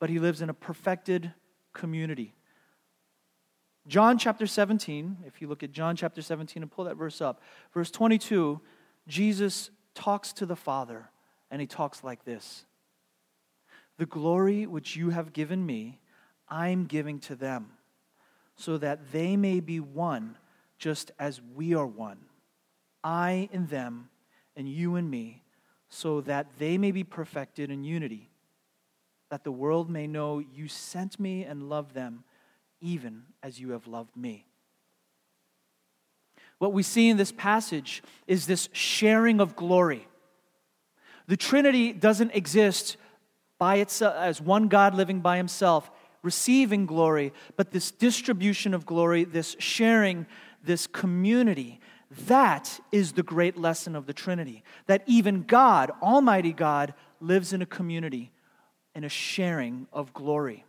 but 0.00 0.10
he 0.10 0.18
lives 0.18 0.42
in 0.42 0.50
a 0.50 0.54
perfected 0.54 1.32
community. 1.72 2.34
John 3.86 4.18
chapter 4.18 4.48
17, 4.48 5.18
if 5.26 5.40
you 5.40 5.46
look 5.46 5.62
at 5.62 5.70
John 5.70 5.94
chapter 5.94 6.22
17 6.22 6.60
and 6.60 6.72
pull 6.72 6.86
that 6.86 6.96
verse 6.96 7.20
up, 7.20 7.40
verse 7.72 7.92
22, 7.92 8.60
Jesus 9.06 9.70
talks 9.94 10.32
to 10.34 10.46
the 10.46 10.56
Father, 10.56 11.10
and 11.50 11.60
he 11.60 11.66
talks 11.66 12.02
like 12.02 12.24
this 12.24 12.64
The 13.98 14.06
glory 14.06 14.66
which 14.66 14.96
you 14.96 15.10
have 15.10 15.32
given 15.32 15.64
me, 15.64 16.00
I'm 16.48 16.86
giving 16.86 17.18
to 17.20 17.34
them, 17.34 17.72
so 18.56 18.78
that 18.78 19.12
they 19.12 19.36
may 19.36 19.60
be 19.60 19.80
one, 19.80 20.36
just 20.78 21.10
as 21.18 21.40
we 21.54 21.74
are 21.74 21.86
one. 21.86 22.18
I 23.04 23.48
in 23.52 23.66
them, 23.66 24.10
and 24.56 24.68
you 24.68 24.96
in 24.96 25.08
me, 25.08 25.42
so 25.88 26.20
that 26.22 26.46
they 26.58 26.78
may 26.78 26.90
be 26.90 27.04
perfected 27.04 27.70
in 27.70 27.84
unity, 27.84 28.30
that 29.30 29.44
the 29.44 29.52
world 29.52 29.90
may 29.90 30.06
know 30.06 30.38
you 30.38 30.68
sent 30.68 31.18
me 31.18 31.44
and 31.44 31.68
loved 31.68 31.94
them 31.94 32.24
even 32.80 33.22
as 33.42 33.60
you 33.60 33.70
have 33.70 33.86
loved 33.86 34.16
me. 34.16 34.46
What 36.62 36.72
we 36.72 36.84
see 36.84 37.08
in 37.08 37.16
this 37.16 37.32
passage 37.32 38.04
is 38.28 38.46
this 38.46 38.68
sharing 38.70 39.40
of 39.40 39.56
glory. 39.56 40.06
The 41.26 41.36
Trinity 41.36 41.92
doesn't 41.92 42.36
exist 42.36 42.98
by 43.58 43.78
itself 43.78 44.14
as 44.14 44.40
one 44.40 44.68
God 44.68 44.94
living 44.94 45.18
by 45.18 45.38
himself, 45.38 45.90
receiving 46.22 46.86
glory, 46.86 47.32
but 47.56 47.72
this 47.72 47.90
distribution 47.90 48.74
of 48.74 48.86
glory, 48.86 49.24
this 49.24 49.56
sharing, 49.58 50.24
this 50.62 50.86
community, 50.86 51.80
that 52.26 52.78
is 52.92 53.14
the 53.14 53.24
great 53.24 53.56
lesson 53.56 53.96
of 53.96 54.06
the 54.06 54.14
Trinity. 54.14 54.62
That 54.86 55.02
even 55.08 55.42
God, 55.42 55.90
Almighty 56.00 56.52
God, 56.52 56.94
lives 57.18 57.52
in 57.52 57.60
a 57.60 57.66
community, 57.66 58.30
in 58.94 59.02
a 59.02 59.08
sharing 59.08 59.88
of 59.92 60.14
glory. 60.14 60.64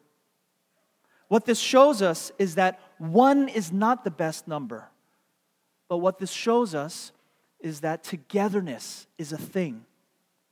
What 1.27 1.45
this 1.45 1.59
shows 1.59 2.01
us 2.01 2.31
is 2.39 2.55
that 2.55 2.79
one 2.97 3.47
is 3.47 3.71
not 3.71 4.03
the 4.03 4.09
best 4.09 4.47
number. 4.47 4.89
But 5.93 5.99
what 5.99 6.17
this 6.17 6.31
shows 6.31 6.73
us 6.73 7.11
is 7.59 7.81
that 7.81 8.03
togetherness 8.03 9.05
is 9.19 9.31
a 9.31 9.37
thing. 9.37 9.85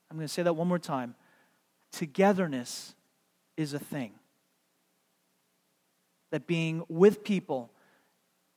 I'm 0.07 0.17
going 0.17 0.27
to 0.27 0.31
say 0.31 0.43
that 0.43 0.53
one 0.53 0.67
more 0.67 0.77
time. 0.77 1.15
Togetherness 1.91 2.93
is 3.57 3.73
a 3.73 3.79
thing. 3.79 4.11
That 6.29 6.45
being 6.45 6.83
with 6.89 7.23
people 7.23 7.71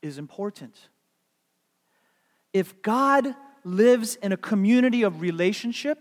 is 0.03 0.19
important. 0.19 0.77
If 2.53 2.83
God 2.83 3.35
lives 3.65 4.17
in 4.17 4.33
a 4.33 4.37
community 4.37 5.05
of 5.05 5.23
relationship, 5.23 5.99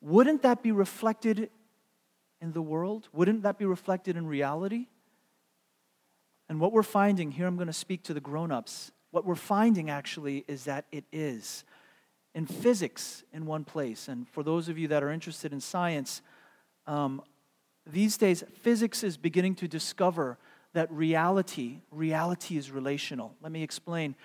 wouldn't 0.00 0.42
that 0.42 0.62
be 0.62 0.70
reflected 0.70 1.50
in 2.40 2.52
the 2.52 2.62
world? 2.62 3.08
Wouldn't 3.12 3.42
that 3.42 3.58
be 3.58 3.64
reflected 3.64 4.16
in 4.16 4.28
reality? 4.28 4.86
And 6.48 6.60
what 6.60 6.70
we're 6.70 6.84
finding 6.84 7.32
here, 7.32 7.48
I'm 7.48 7.56
going 7.56 7.66
to 7.66 7.72
speak 7.72 8.04
to 8.04 8.14
the 8.14 8.20
grown 8.20 8.52
ups. 8.52 8.92
What 9.14 9.24
we're 9.24 9.36
finding 9.36 9.90
actually 9.90 10.44
is 10.48 10.64
that 10.64 10.86
it 10.90 11.04
is. 11.12 11.62
In 12.34 12.46
physics, 12.46 13.22
in 13.32 13.46
one 13.46 13.62
place, 13.62 14.08
and 14.08 14.28
for 14.30 14.42
those 14.42 14.68
of 14.68 14.76
you 14.76 14.88
that 14.88 15.04
are 15.04 15.10
interested 15.12 15.52
in 15.52 15.60
science, 15.60 16.20
um, 16.88 17.22
these 17.86 18.16
days, 18.16 18.42
physics 18.62 19.04
is 19.04 19.16
beginning 19.16 19.54
to 19.54 19.68
discover 19.68 20.36
that 20.72 20.90
reality, 20.90 21.78
reality 21.92 22.56
is 22.56 22.72
relational. 22.72 23.36
Let 23.40 23.52
me 23.52 23.62
explain. 23.62 24.16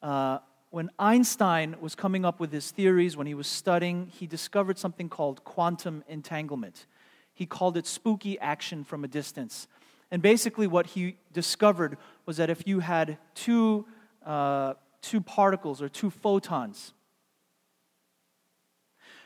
Uh, 0.00 0.38
when 0.70 0.88
Einstein 1.00 1.74
was 1.80 1.96
coming 1.96 2.24
up 2.24 2.38
with 2.38 2.52
his 2.52 2.70
theories, 2.70 3.16
when 3.16 3.26
he 3.26 3.34
was 3.34 3.48
studying, 3.48 4.06
he 4.06 4.28
discovered 4.28 4.78
something 4.78 5.08
called 5.08 5.42
quantum 5.42 6.04
entanglement. 6.06 6.86
He 7.34 7.44
called 7.44 7.76
it 7.76 7.88
spooky 7.88 8.38
action 8.38 8.84
from 8.84 9.02
a 9.02 9.08
distance. 9.08 9.66
And 10.12 10.22
basically, 10.22 10.68
what 10.68 10.86
he 10.86 11.16
discovered 11.32 11.98
was 12.24 12.36
that 12.36 12.50
if 12.50 12.68
you 12.68 12.78
had 12.78 13.18
two, 13.34 13.84
uh, 14.24 14.74
two 15.02 15.20
particles 15.20 15.80
or 15.82 15.88
two 15.88 16.10
photons, 16.10 16.92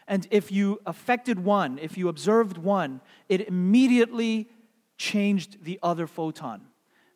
and 0.06 0.26
if 0.30 0.50
you 0.50 0.80
affected 0.84 1.38
one, 1.38 1.78
if 1.78 1.96
you 1.96 2.08
observed 2.08 2.58
one, 2.58 3.00
it 3.28 3.48
immediately 3.48 4.48
changed 4.98 5.64
the 5.64 5.78
other 5.82 6.06
photon. 6.06 6.62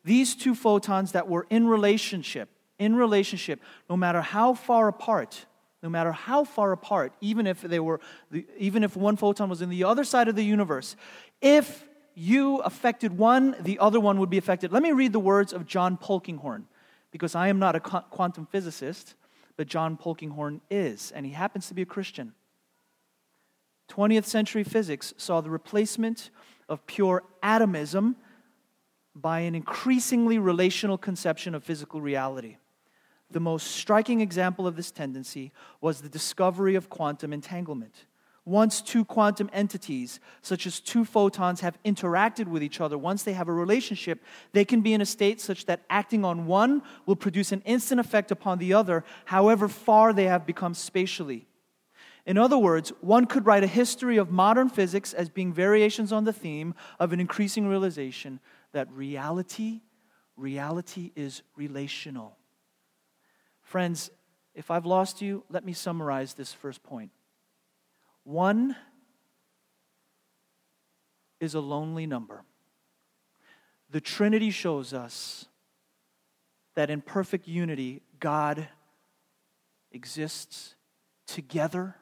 These 0.03 0.35
two 0.35 0.55
photons 0.55 1.11
that 1.11 1.27
were 1.27 1.45
in 1.49 1.67
relationship, 1.67 2.49
in 2.79 2.95
relationship, 2.95 3.61
no 3.89 3.97
matter 3.97 4.21
how 4.21 4.53
far 4.53 4.87
apart, 4.87 5.45
no 5.83 5.89
matter 5.89 6.11
how 6.11 6.43
far 6.43 6.71
apart, 6.71 7.13
even 7.21 7.45
if 7.45 7.61
they 7.61 7.79
were, 7.79 7.99
even 8.57 8.83
if 8.83 8.95
one 8.95 9.15
photon 9.15 9.49
was 9.49 9.61
in 9.61 9.69
the 9.69 9.83
other 9.83 10.03
side 10.03 10.27
of 10.27 10.35
the 10.35 10.43
universe, 10.43 10.95
if 11.41 11.85
you 12.15 12.57
affected 12.57 13.15
one, 13.15 13.55
the 13.59 13.77
other 13.79 13.99
one 13.99 14.17
would 14.19 14.29
be 14.29 14.37
affected. 14.37 14.71
Let 14.71 14.81
me 14.81 14.91
read 14.91 15.13
the 15.13 15.19
words 15.19 15.53
of 15.53 15.67
John 15.67 15.97
Polkinghorne, 15.97 16.63
because 17.17 17.33
I 17.33 17.47
am 17.47 17.57
not 17.57 17.75
a 17.75 17.79
quantum 17.79 18.45
physicist, 18.45 19.15
but 19.55 19.65
John 19.65 19.97
Polkinghorne 19.97 20.61
is, 20.69 21.11
and 21.11 21.25
he 21.25 21.31
happens 21.31 21.67
to 21.67 21.73
be 21.73 21.81
a 21.81 21.85
Christian. 21.85 22.33
20th 23.89 24.25
century 24.25 24.63
physics 24.63 25.15
saw 25.17 25.41
the 25.41 25.49
replacement 25.49 26.29
of 26.69 26.85
pure 26.85 27.23
atomism 27.41 28.17
by 29.15 29.39
an 29.39 29.55
increasingly 29.55 30.37
relational 30.37 30.95
conception 30.95 31.55
of 31.55 31.63
physical 31.63 32.01
reality. 32.01 32.57
The 33.31 33.39
most 33.39 33.71
striking 33.71 34.21
example 34.21 34.67
of 34.67 34.75
this 34.75 34.91
tendency 34.91 35.51
was 35.81 36.01
the 36.01 36.09
discovery 36.09 36.75
of 36.75 36.87
quantum 36.87 37.33
entanglement. 37.33 38.05
Once 38.47 38.81
two 38.81 39.03
quantum 39.03 39.49
entities, 39.51 40.21
such 40.41 40.65
as 40.65 40.79
two 40.79 41.03
photons, 41.03 41.59
have 41.59 41.77
interacted 41.83 42.47
with 42.47 42.63
each 42.63 42.79
other, 42.79 42.97
once 42.97 43.23
they 43.23 43.33
have 43.33 43.49
a 43.49 43.51
relationship, 43.51 44.23
they 44.53 44.63
can 44.63 44.79
be 44.79 44.93
in 44.93 45.01
a 45.01 45.05
state 45.05 45.41
such 45.41 45.65
that 45.65 45.81
acting 45.89 46.23
on 46.23 46.45
one 46.45 46.81
will 47.05 47.17
produce 47.17 47.51
an 47.51 47.61
instant 47.65 47.99
effect 47.99 48.31
upon 48.31 48.57
the 48.57 48.73
other, 48.73 49.03
however 49.25 49.67
far 49.67 50.13
they 50.13 50.23
have 50.23 50.45
become 50.45 50.73
spatially. 50.73 51.45
In 52.25 52.37
other 52.37 52.57
words, 52.57 52.93
one 53.01 53.25
could 53.25 53.45
write 53.45 53.65
a 53.65 53.67
history 53.67 54.15
of 54.15 54.31
modern 54.31 54.69
physics 54.69 55.13
as 55.13 55.27
being 55.27 55.51
variations 55.51 56.13
on 56.13 56.23
the 56.23 56.31
theme 56.31 56.73
of 57.01 57.11
an 57.11 57.19
increasing 57.19 57.67
realization 57.67 58.39
that 58.71 58.89
reality, 58.93 59.81
reality 60.37 61.11
is 61.17 61.41
relational. 61.57 62.37
Friends, 63.61 64.09
if 64.55 64.71
I've 64.71 64.85
lost 64.85 65.21
you, 65.21 65.43
let 65.49 65.65
me 65.65 65.73
summarize 65.73 66.33
this 66.33 66.53
first 66.53 66.81
point. 66.81 67.11
One 68.27 68.75
is 71.39 71.53
a 71.53 71.61
lonely 71.61 72.05
number. 72.05 72.43
The 73.89 74.01
Trinity 74.01 74.49
shows 74.51 74.93
us 74.93 75.45
that 76.75 76.89
in 76.89 76.99
perfect 76.99 77.47
unity, 77.47 78.01
God 78.19 78.67
exists 79.93 80.75
together 81.25 81.95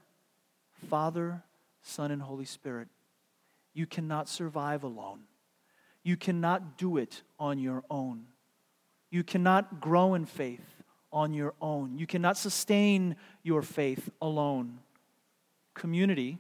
Father, 0.89 1.44
Son, 1.84 2.10
and 2.10 2.24
Holy 2.24 2.46
Spirit. 2.46 2.88
You 3.75 3.86
cannot 3.86 4.27
survive 4.27 4.82
alone. 4.82 5.25
You 6.01 6.17
cannot 6.17 6.75
do 6.75 6.98
it 6.98 7.22
on 7.38 7.60
your 7.60 7.84
own. 7.88 8.25
You 9.12 9.24
cannot 9.24 9.79
grow 9.79 10.15
in 10.15 10.25
faith 10.25 10.82
on 11.12 11.36
your 11.36 11.53
own. 11.62 12.00
You 12.00 12.08
cannot 12.08 12.36
sustain 12.36 13.15
your 13.44 13.62
faith 13.62 14.10
alone 14.20 14.79
community, 15.75 16.39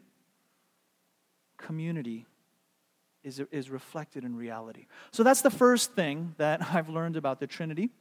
community 1.57 2.25
is, 3.23 3.39
is 3.51 3.69
reflected 3.69 4.23
in 4.23 4.35
reality. 4.35 4.87
So 5.11 5.21
that's 5.21 5.41
the 5.41 5.51
first 5.51 5.93
thing 5.93 6.33
that 6.37 6.61
I've 6.73 6.89
learned 6.89 7.15
about 7.15 7.39
the 7.39 7.47
Trinity. 7.47 7.91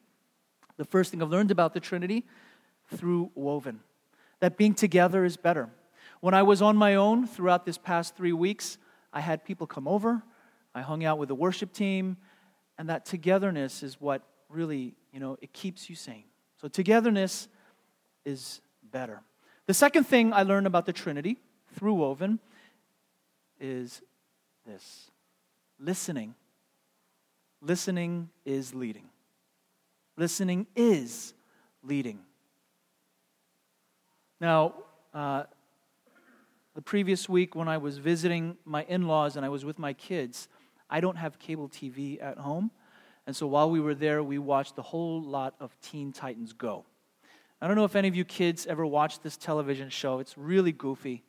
The 0.79 0.87
first 0.87 1.11
thing 1.11 1.21
I've 1.21 1.31
learned 1.31 1.51
about 1.51 1.75
the 1.75 1.81
Trinity 1.81 2.25
through 2.95 3.31
Woven 3.35 3.81
that 4.45 4.59
being 4.59 4.75
together 4.75 5.25
is 5.25 5.39
better. 5.39 5.71
When 6.21 6.35
I 6.35 6.43
was 6.43 6.61
on 6.61 6.77
my 6.77 6.97
own 6.97 7.27
throughout 7.27 7.65
this 7.65 7.79
past 7.79 8.15
three 8.15 8.35
weeks, 8.35 8.77
I 9.11 9.21
had 9.21 9.43
people 9.43 9.67
come 9.67 9.89
over, 9.89 10.23
I 10.75 10.83
hung 10.83 11.03
out 11.03 11.19
with 11.19 11.29
the 11.29 11.35
worship 11.35 11.73
team, 11.73 12.19
and 12.77 12.91
that 12.91 13.07
togetherness 13.07 13.83
is 13.83 13.99
what 14.01 14.23
really, 14.51 14.95
you 15.13 15.21
know, 15.21 15.39
it 15.41 15.55
keeps 15.55 15.89
you 15.89 15.97
sane. 15.97 16.25
So 16.61 16.69
togetherness 16.69 17.49
is 18.27 18.61
better. 18.83 19.23
The 19.67 19.75
second 19.75 20.05
thing 20.05 20.33
I 20.33 20.43
learned 20.43 20.67
about 20.67 20.85
the 20.85 20.93
Trinity 20.93 21.39
through 21.75 21.95
Woven 21.95 22.39
is 23.59 24.03
this 24.67 25.11
listening. 25.79 26.35
Listening 27.63 28.29
is 28.45 28.75
leading. 28.75 29.09
Listening 30.19 30.67
is 30.77 31.33
leading. 31.83 32.21
Now, 34.39 34.75
uh, 35.15 35.45
the 36.75 36.83
previous 36.83 37.27
week 37.27 37.55
when 37.55 37.69
I 37.69 37.79
was 37.79 37.97
visiting 37.97 38.59
my 38.67 38.85
in 38.85 39.07
laws 39.07 39.37
and 39.37 39.47
I 39.47 39.49
was 39.49 39.65
with 39.65 39.79
my 39.79 39.95
kids, 39.95 40.49
I 40.91 41.01
don't 41.01 41.17
have 41.17 41.39
cable 41.39 41.71
TV 41.71 42.23
at 42.23 42.37
home. 42.37 42.71
And 43.27 43.35
so 43.35 43.47
while 43.47 43.71
we 43.71 43.81
were 43.81 43.95
there, 43.95 44.23
we 44.23 44.39
watched 44.39 44.77
the 44.77 44.83
whole 44.83 45.23
lot 45.23 45.55
of 45.59 45.75
Teen 45.81 46.13
Titans 46.13 46.53
Go. 46.53 46.85
I 47.65 47.67
don't 47.67 47.77
know 47.77 47.87
if 47.87 47.97
any 47.97 48.09
of 48.09 48.15
you 48.15 48.27
kids 48.27 48.67
ever 48.67 48.85
watched 48.85 49.23
this 49.23 49.39
television 49.39 49.89
show. 49.89 50.19
It's 50.19 50.37
really 50.37 50.71
goofy. 50.71 51.25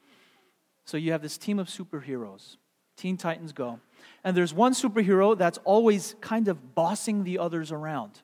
So 0.84 0.98
you 0.98 1.13
have 1.13 1.22
this 1.22 1.38
team 1.38 1.60
of 1.60 1.70
superheroes, 1.70 2.58
Teen 2.98 3.15
Titans 3.15 3.54
Go. 3.54 3.80
And 4.22 4.36
there's 4.36 4.54
one 4.54 4.74
superhero 4.74 5.38
that's 5.38 5.60
always 5.63 6.13
kind 6.20 6.50
of 6.50 6.75
bossing 6.75 7.24
the 7.24 7.39
others 7.39 7.72
around. 7.72 8.22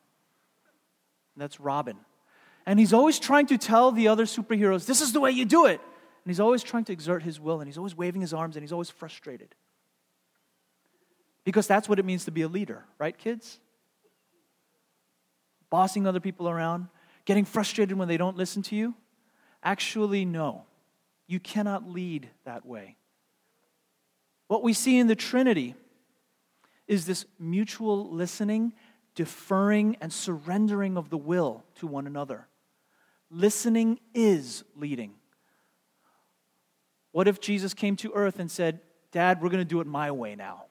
That's 1.37 1.61
Robin. 1.61 1.95
And 2.65 2.79
he's 2.79 2.91
always 2.91 3.17
trying 3.17 3.45
to 3.45 3.57
tell 3.57 3.93
the 3.93 4.09
other 4.09 4.25
superheroes, 4.25 4.85
this 4.85 4.99
is 4.99 5.13
the 5.13 5.21
way 5.21 5.31
you 5.31 5.45
do 5.45 5.67
it. 5.67 5.79
And 5.79 6.29
he's 6.29 6.41
always 6.41 6.63
trying 6.63 6.83
to 6.83 6.91
exert 6.91 7.23
his 7.23 7.39
will, 7.39 7.61
and 7.61 7.67
he's 7.69 7.77
always 7.77 7.95
waving 7.95 8.19
his 8.19 8.33
arms, 8.33 8.57
and 8.57 8.63
he's 8.63 8.73
always 8.73 8.89
frustrated. 8.89 9.55
Because 11.45 11.65
that's 11.65 11.87
what 11.87 11.97
it 11.97 12.03
means 12.03 12.25
to 12.25 12.31
be 12.31 12.41
a 12.41 12.49
leader, 12.49 12.83
right, 12.99 13.17
kids? 13.17 13.61
Bossing 15.69 16.05
other 16.05 16.19
people 16.19 16.49
around, 16.49 16.89
getting 17.25 17.45
frustrated 17.45 17.97
when 17.97 18.07
they 18.07 18.17
don't 18.17 18.37
listen 18.37 18.61
to 18.63 18.75
you? 18.75 18.95
Actually, 19.63 20.25
no. 20.25 20.63
You 21.27 21.39
cannot 21.39 21.87
lead 21.89 22.29
that 22.45 22.65
way. 22.65 22.97
What 24.47 24.63
we 24.63 24.73
see 24.73 24.97
in 24.97 25.07
the 25.07 25.15
Trinity 25.15 25.75
is 26.87 27.05
this 27.05 27.25
mutual 27.39 28.11
listening, 28.11 28.73
deferring, 29.15 29.95
and 30.01 30.11
surrendering 30.11 30.97
of 30.97 31.09
the 31.09 31.17
will 31.17 31.63
to 31.75 31.87
one 31.87 32.05
another. 32.05 32.47
Listening 33.29 33.99
is 34.13 34.65
leading. 34.75 35.13
What 37.13 37.27
if 37.27 37.39
Jesus 37.39 37.73
came 37.73 37.95
to 37.97 38.11
earth 38.13 38.39
and 38.39 38.51
said, 38.51 38.81
Dad, 39.11 39.41
we're 39.41 39.49
going 39.49 39.63
to 39.63 39.65
do 39.65 39.79
it 39.79 39.87
my 39.87 40.11
way 40.11 40.35
now? 40.35 40.65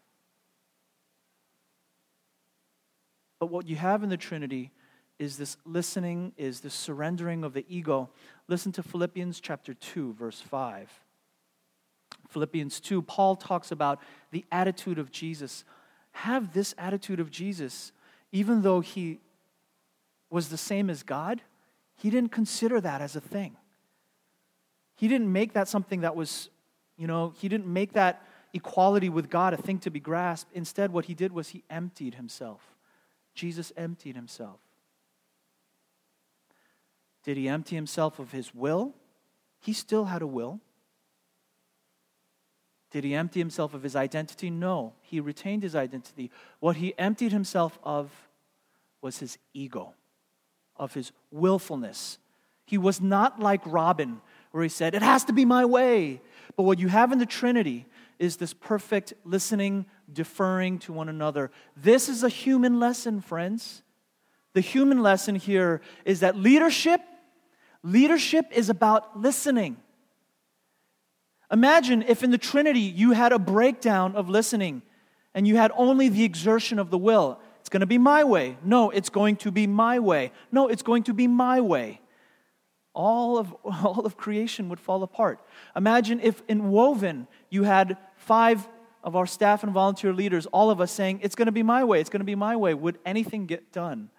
But 3.39 3.47
what 3.47 3.67
you 3.67 3.77
have 3.77 4.03
in 4.03 4.11
the 4.11 4.19
Trinity 4.19 4.73
is 5.21 5.37
this 5.37 5.59
listening, 5.67 6.33
is 6.39 6.61
this 6.61 6.73
surrendering 6.73 7.45
of 7.45 7.53
the 7.53 7.67
ego. 7.69 8.09
Listen 8.49 8.73
to 8.73 8.83
Philippians 8.83 9.39
chapter 9.39 9.75
2, 9.75 10.15
verse 10.15 10.41
5. 10.41 10.91
Philippians 12.31 12.81
2, 12.81 13.03
Paul 13.03 13.37
talks 13.37 13.71
about 13.71 14.01
the 14.31 14.47
attitude 14.51 14.99
of 14.99 15.13
Jesus. 15.13 15.63
Have 16.13 16.55
this 16.55 16.75
attitude 16.79 17.21
of 17.21 17.31
Jesus, 17.31 17.93
even 18.33 18.63
though 18.63 18.81
he 18.81 19.21
was 20.31 20.49
the 20.49 20.57
same 20.57 20.89
as 20.89 21.03
God, 21.03 21.43
he 21.97 22.09
didn't 22.09 22.33
consider 22.33 22.81
that 22.81 23.03
as 23.03 23.15
a 23.15 23.21
thing. 23.21 23.59
He 24.97 25.07
didn't 25.07 25.31
make 25.31 25.53
that 25.53 25.69
something 25.69 26.01
that 26.01 26.17
was, 26.17 26.49
you 26.97 27.07
know, 27.07 27.35
he 27.37 27.49
didn't 27.51 27.67
make 27.67 27.93
that 27.93 28.27
equality 28.55 29.11
with 29.11 29.29
God 29.29 29.53
a 29.53 29.59
thing 29.59 29.81
to 29.81 29.91
be 29.91 30.01
grasped. 30.01 30.51
Instead, 30.55 30.93
what 30.93 31.05
he 31.05 31.15
did 31.15 31.31
was 31.31 31.51
he 31.51 31.63
emptied 31.69 32.15
himself. 32.15 32.63
Jesus 33.35 33.71
emptied 33.77 34.17
himself. 34.17 34.61
Did 37.25 37.37
he 37.37 37.49
empty 37.49 37.77
himself 37.77 38.19
of 38.19 38.33
his 38.33 38.55
will? 38.55 38.95
He 39.61 39.73
still 39.73 40.07
had 40.07 40.23
a 40.23 40.27
will. 40.27 40.61
Did 42.91 43.05
he 43.05 43.15
empty 43.15 43.39
himself 43.41 43.75
of 43.75 43.83
his 43.83 43.95
identity? 43.95 44.51
No. 44.51 44.95
He 45.01 45.21
retained 45.21 45.63
his 45.63 45.77
identity. 45.77 46.31
What 46.59 46.77
he 46.77 46.95
emptied 46.99 47.33
himself 47.33 47.79
of 47.85 48.11
was 49.01 49.19
his 49.19 49.39
ego, 49.55 49.95
of 50.77 50.95
his 50.95 51.13
willfulness. 51.31 52.19
He 52.67 52.79
was 52.79 53.01
not 53.01 53.41
like 53.41 53.61
Robin, 53.65 54.21
where 54.51 54.63
he 54.63 54.69
said, 54.69 54.95
It 54.95 55.03
has 55.03 55.25
to 55.25 55.33
be 55.33 55.45
my 55.45 55.65
way. 55.65 56.21
But 56.57 56.65
what 56.65 56.79
you 56.79 56.89
have 56.89 57.13
in 57.13 57.19
the 57.19 57.27
Trinity 57.27 57.87
is 58.19 58.37
this 58.37 58.53
perfect 58.53 59.15
listening, 59.25 59.87
deferring 60.13 60.79
to 60.81 60.93
one 60.93 61.09
another. 61.09 61.51
This 61.77 62.09
is 62.09 62.23
a 62.23 62.29
human 62.29 62.79
lesson, 62.79 63.21
friends. 63.21 63.83
The 64.53 64.61
human 64.61 65.03
lesson 65.03 65.37
here 65.37 65.81
is 66.05 66.21
that 66.21 66.37
leadership, 66.37 67.01
leadership 67.83 68.47
is 68.53 68.69
about 68.69 69.19
listening. 69.19 69.77
Imagine 71.53 72.03
if 72.03 72.23
in 72.23 72.31
the 72.31 72.39
Trinity 72.39 72.81
you 72.81 73.13
had 73.13 73.33
a 73.33 73.39
breakdown 73.39 74.15
of 74.15 74.29
listening 74.29 74.83
and 75.35 75.47
you 75.47 75.57
had 75.57 75.73
only 75.77 76.09
the 76.09 76.25
exertion 76.25 76.79
of 76.79 76.91
the 76.91 76.99
will. 76.99 77.41
It's 77.61 77.69
going 77.69 77.81
to 77.81 77.87
be 77.87 77.99
my 77.99 78.25
way. 78.25 78.57
No, 78.65 78.91
it's 78.91 79.11
going 79.11 79.37
to 79.37 79.51
be 79.51 79.67
my 79.67 79.99
way. 79.99 80.33
No, 80.53 80.69
it's 80.69 80.83
going 80.83 81.05
to 81.05 81.15
be 81.15 81.27
my 81.27 81.61
way. 81.61 82.01
All 82.95 83.39
of, 83.39 83.55
all 83.65 84.05
of 84.05 84.17
creation 84.17 84.69
would 84.69 84.81
fall 84.81 85.03
apart. 85.03 85.41
Imagine 85.75 86.21
if 86.21 86.43
in 86.49 86.71
Woven 86.71 87.27
you 87.49 87.65
had 87.65 87.97
five 88.17 88.67
of 89.03 89.17
our 89.17 89.27
staff 89.27 89.63
and 89.63 89.73
volunteer 89.73 90.13
leaders, 90.13 90.47
all 90.47 90.71
of 90.71 90.81
us 90.81 90.93
saying, 90.93 91.21
It's 91.23 91.35
going 91.35 91.47
to 91.47 91.53
be 91.53 91.63
my 91.63 91.85
way, 91.85 92.01
it's 92.01 92.11
going 92.11 92.21
to 92.21 92.25
be 92.25 92.35
my 92.35 92.57
way. 92.57 92.75
Would 92.75 92.99
anything 93.05 93.47
get 93.47 93.73
done? 93.73 94.11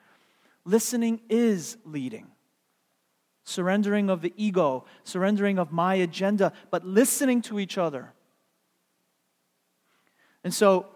Listening 0.66 1.22
is 1.30 1.78
leading 1.86 2.28
surrendering 3.52 4.10
of 4.10 4.22
the 4.22 4.34
ego, 4.36 4.86
surrendering 5.04 5.60
of 5.60 5.72
my 5.72 5.96
agenda, 5.96 6.54
but 6.70 6.86
listening 6.86 7.42
to 7.44 7.60
each 7.60 7.78
other. 7.78 8.14
And 10.44 10.54
so 10.54 10.88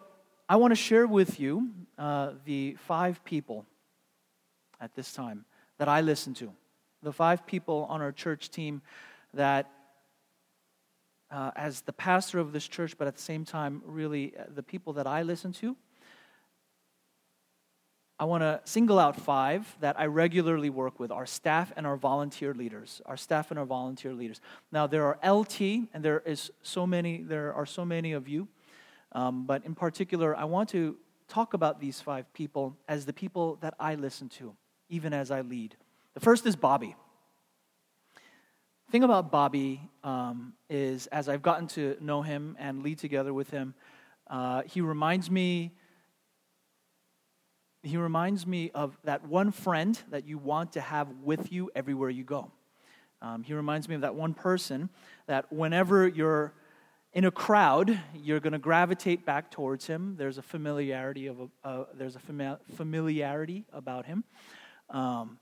I 0.50 0.56
want 0.56 0.72
to 0.72 0.76
share 0.76 1.06
with 1.06 1.40
you 1.40 1.70
uh, 1.98 2.32
the 2.46 2.76
five 2.88 3.24
people 3.24 3.66
at 4.80 4.96
this 4.96 5.14
time 5.14 5.46
that 5.78 5.88
I 5.88 6.02
listen 6.02 6.34
to. 6.36 6.52
The 7.04 7.14
five 7.14 7.46
people 7.46 7.86
on 7.90 8.02
our 8.02 8.12
church 8.12 8.50
team 8.50 8.82
that, 9.34 9.70
uh, 11.30 11.52
as 11.56 11.82
the 11.82 11.94
pastor 11.94 12.40
of 12.40 12.52
this 12.52 12.68
church, 12.68 12.98
but 12.98 13.08
at 13.08 13.16
the 13.16 13.22
same 13.22 13.46
time, 13.46 13.82
really 13.86 14.34
uh, 14.38 14.44
the 14.54 14.64
people 14.64 14.94
that 14.94 15.08
I 15.08 15.22
listen 15.24 15.52
to 15.54 15.76
I 18.18 18.24
want 18.24 18.44
to 18.44 18.62
single 18.64 18.98
out 18.98 19.20
five 19.20 19.76
that 19.82 20.00
I 20.00 20.06
regularly 20.06 20.70
work 20.70 21.00
with 21.02 21.12
our 21.12 21.26
staff 21.26 21.74
and 21.76 21.86
our 21.86 21.98
volunteer 21.98 22.54
leaders. 22.54 23.02
Our 23.06 23.18
staff 23.18 23.52
and 23.52 23.60
our 23.60 23.66
volunteer 23.66 24.14
leaders. 24.14 24.40
Now, 24.72 24.88
there 24.88 25.06
are 25.06 25.20
LT, 25.30 25.62
and 25.94 26.02
there, 26.02 26.22
is 26.22 26.50
so 26.62 26.88
many, 26.88 27.24
there 27.24 27.54
are 27.54 27.66
so 27.66 27.84
many 27.84 28.14
of 28.14 28.30
you. 28.30 28.48
Um, 29.12 29.46
but 29.46 29.66
in 29.66 29.76
particular, 29.76 30.36
I 30.36 30.46
want 30.46 30.70
to 30.70 30.96
talk 31.28 31.54
about 31.54 31.82
these 31.82 32.00
five 32.00 32.32
people 32.34 32.78
as 32.88 33.06
the 33.06 33.14
people 33.14 33.58
that 33.62 33.74
I 33.80 33.96
listen 33.96 34.30
to, 34.30 34.56
even 34.90 35.14
as 35.14 35.30
I 35.30 35.42
lead. 35.42 35.76
The 36.14 36.22
first 36.22 36.46
is 36.46 36.56
Bobby. 36.56 36.96
The 38.86 38.92
thing 38.92 39.04
about 39.04 39.30
Bobby 39.30 39.82
um, 40.06 40.54
is, 40.70 41.08
as 41.08 41.28
I've 41.28 41.42
gotten 41.42 41.68
to 41.70 41.98
know 42.00 42.22
him 42.22 42.56
and 42.60 42.82
lead 42.82 43.00
together 43.00 43.34
with 43.34 43.50
him, 43.50 43.74
uh, 44.28 44.62
he 44.66 44.80
reminds 44.80 45.30
me 45.30 45.74
he 47.86 47.98
reminds 47.98 48.48
me 48.48 48.72
of 48.74 48.98
that 49.04 49.28
one 49.28 49.52
friend 49.52 50.00
that 50.10 50.28
you 50.28 50.38
want 50.38 50.74
to 50.74 50.82
have 50.82 51.08
with 51.24 51.52
you 51.52 51.70
everywhere 51.76 52.10
you 52.10 52.24
go. 52.24 52.52
Um, 53.22 53.44
he 53.44 53.54
reminds 53.54 53.88
me 53.88 53.96
of 53.96 54.02
that 54.02 54.16
one 54.16 54.34
person 54.34 54.90
that 55.28 55.52
whenever 55.52 56.08
you're 56.08 56.54
in 57.14 57.26
a 57.26 57.32
crowd, 57.32 58.00
you're 58.14 58.40
going 58.40 58.54
to 58.54 58.60
gravitate 58.60 59.26
back 59.26 59.50
towards 59.50 59.88
him. 59.88 60.16
There's 60.18 60.38
a 60.38 60.42
familiarity 60.42 61.28
of 61.28 61.40
a, 61.40 61.68
uh, 61.68 61.86
there's 61.94 62.16
a 62.16 62.20
fami- 62.20 62.60
familiarity 62.76 63.66
about 63.72 64.06
him. 64.06 64.24
Um, 64.90 65.40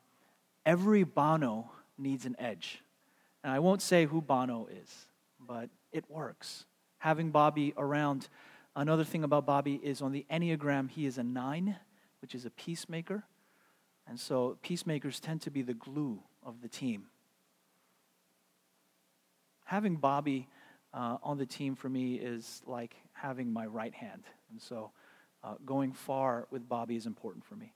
every 0.65 1.03
Bono 1.03 1.71
needs 1.97 2.25
an 2.25 2.35
edge, 2.39 2.81
and 3.43 3.51
I 3.51 3.59
won't 3.59 3.81
say 3.81 4.05
who 4.05 4.21
Bono 4.21 4.67
is, 4.71 5.07
but 5.39 5.69
it 5.91 6.05
works. 6.09 6.65
Having 6.99 7.31
Bobby 7.31 7.73
around. 7.75 8.29
Another 8.75 9.03
thing 9.03 9.23
about 9.23 9.45
Bobby 9.45 9.79
is 9.83 10.01
on 10.01 10.11
the 10.11 10.25
Enneagram, 10.31 10.89
he 10.89 11.05
is 11.05 11.17
a 11.17 11.23
nine 11.23 11.75
which 12.23 12.33
is 12.33 12.45
a 12.45 12.49
peacemaker. 12.51 13.25
And 14.07 14.17
so 14.17 14.57
peacemakers 14.61 15.19
tend 15.19 15.41
to 15.41 15.51
be 15.51 15.61
the 15.61 15.73
glue 15.73 16.21
of 16.41 16.61
the 16.61 16.69
team. 16.69 17.07
Having 19.65 19.97
Bobby 19.97 20.47
uh, 20.93 21.17
on 21.21 21.37
the 21.37 21.45
team 21.45 21.75
for 21.75 21.89
me 21.89 22.15
is 22.15 22.61
like 22.65 22.95
having 23.11 23.51
my 23.51 23.65
right 23.65 23.93
hand. 23.93 24.23
And 24.51 24.61
so 24.61 24.91
uh, 25.43 25.55
going 25.65 25.91
far 25.91 26.47
with 26.49 26.69
Bobby 26.69 26.95
is 26.95 27.05
important 27.05 27.43
for 27.43 27.57
me. 27.57 27.73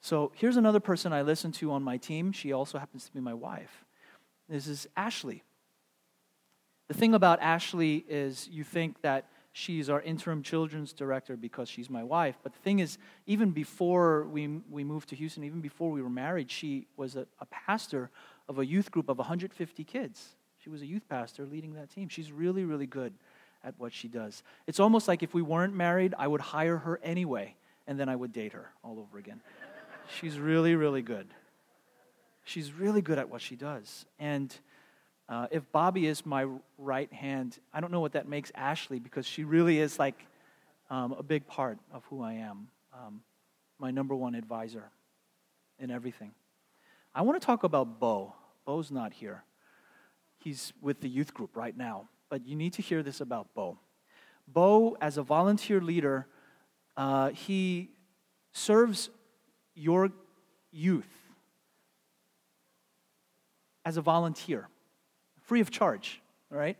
So 0.00 0.30
here's 0.36 0.56
another 0.56 0.78
person 0.78 1.12
I 1.12 1.22
listen 1.22 1.50
to 1.52 1.72
on 1.72 1.82
my 1.82 1.96
team. 1.96 2.30
She 2.30 2.52
also 2.52 2.78
happens 2.78 3.06
to 3.06 3.12
be 3.12 3.18
my 3.18 3.34
wife. 3.34 3.84
This 4.48 4.68
is 4.68 4.86
Ashley. 4.96 5.42
The 6.86 6.94
thing 6.94 7.14
about 7.14 7.40
Ashley 7.42 8.04
is 8.08 8.46
you 8.48 8.62
think 8.62 9.02
that 9.02 9.26
she's 9.52 9.90
our 9.90 10.00
interim 10.00 10.42
children's 10.42 10.92
director 10.92 11.36
because 11.36 11.68
she's 11.68 11.90
my 11.90 12.02
wife. 12.02 12.36
But 12.42 12.52
the 12.52 12.58
thing 12.60 12.78
is, 12.78 12.98
even 13.26 13.50
before 13.50 14.24
we, 14.24 14.46
we 14.70 14.82
moved 14.82 15.10
to 15.10 15.16
Houston, 15.16 15.44
even 15.44 15.60
before 15.60 15.90
we 15.90 16.02
were 16.02 16.10
married, 16.10 16.50
she 16.50 16.86
was 16.96 17.16
a, 17.16 17.26
a 17.40 17.46
pastor 17.46 18.10
of 18.48 18.58
a 18.58 18.66
youth 18.66 18.90
group 18.90 19.08
of 19.08 19.18
150 19.18 19.84
kids. 19.84 20.36
She 20.58 20.70
was 20.70 20.82
a 20.82 20.86
youth 20.86 21.08
pastor 21.08 21.44
leading 21.44 21.74
that 21.74 21.90
team. 21.90 22.08
She's 22.08 22.32
really, 22.32 22.64
really 22.64 22.86
good 22.86 23.12
at 23.64 23.74
what 23.78 23.92
she 23.92 24.08
does. 24.08 24.42
It's 24.66 24.80
almost 24.80 25.06
like 25.06 25.22
if 25.22 25.34
we 25.34 25.42
weren't 25.42 25.74
married, 25.74 26.14
I 26.18 26.26
would 26.26 26.40
hire 26.40 26.78
her 26.78 26.98
anyway, 27.02 27.54
and 27.86 27.98
then 27.98 28.08
I 28.08 28.16
would 28.16 28.32
date 28.32 28.52
her 28.52 28.70
all 28.82 28.98
over 28.98 29.18
again. 29.18 29.40
She's 30.20 30.38
really, 30.38 30.74
really 30.74 31.02
good. 31.02 31.28
She's 32.44 32.72
really 32.72 33.02
good 33.02 33.18
at 33.18 33.28
what 33.28 33.40
she 33.40 33.54
does. 33.54 34.04
And 34.18 34.54
uh, 35.32 35.46
if 35.50 35.62
Bobby 35.72 36.06
is 36.06 36.26
my 36.26 36.46
right 36.76 37.10
hand, 37.10 37.58
I 37.72 37.80
don't 37.80 37.90
know 37.90 38.00
what 38.00 38.12
that 38.12 38.28
makes 38.28 38.52
Ashley 38.54 38.98
because 38.98 39.24
she 39.24 39.44
really 39.44 39.78
is 39.78 39.98
like 39.98 40.26
um, 40.90 41.12
a 41.12 41.22
big 41.22 41.46
part 41.46 41.78
of 41.90 42.04
who 42.10 42.22
I 42.22 42.34
am, 42.34 42.68
um, 42.92 43.22
my 43.78 43.90
number 43.90 44.14
one 44.14 44.34
advisor 44.34 44.90
in 45.78 45.90
everything. 45.90 46.32
I 47.14 47.22
want 47.22 47.40
to 47.40 47.46
talk 47.46 47.64
about 47.64 47.98
Bo. 47.98 48.34
Bo's 48.66 48.90
not 48.90 49.14
here. 49.14 49.42
He's 50.36 50.74
with 50.82 51.00
the 51.00 51.08
youth 51.08 51.32
group 51.32 51.56
right 51.56 51.74
now, 51.74 52.10
but 52.28 52.46
you 52.46 52.54
need 52.54 52.74
to 52.74 52.82
hear 52.82 53.02
this 53.02 53.22
about 53.22 53.54
Bo. 53.54 53.78
Bo, 54.46 54.98
as 55.00 55.16
a 55.16 55.22
volunteer 55.22 55.80
leader, 55.80 56.26
uh, 56.94 57.30
he 57.30 57.88
serves 58.52 59.08
your 59.74 60.10
youth 60.70 61.08
as 63.86 63.96
a 63.96 64.02
volunteer, 64.02 64.68
free 65.44 65.60
of 65.60 65.70
charge, 65.70 66.20
right? 66.50 66.76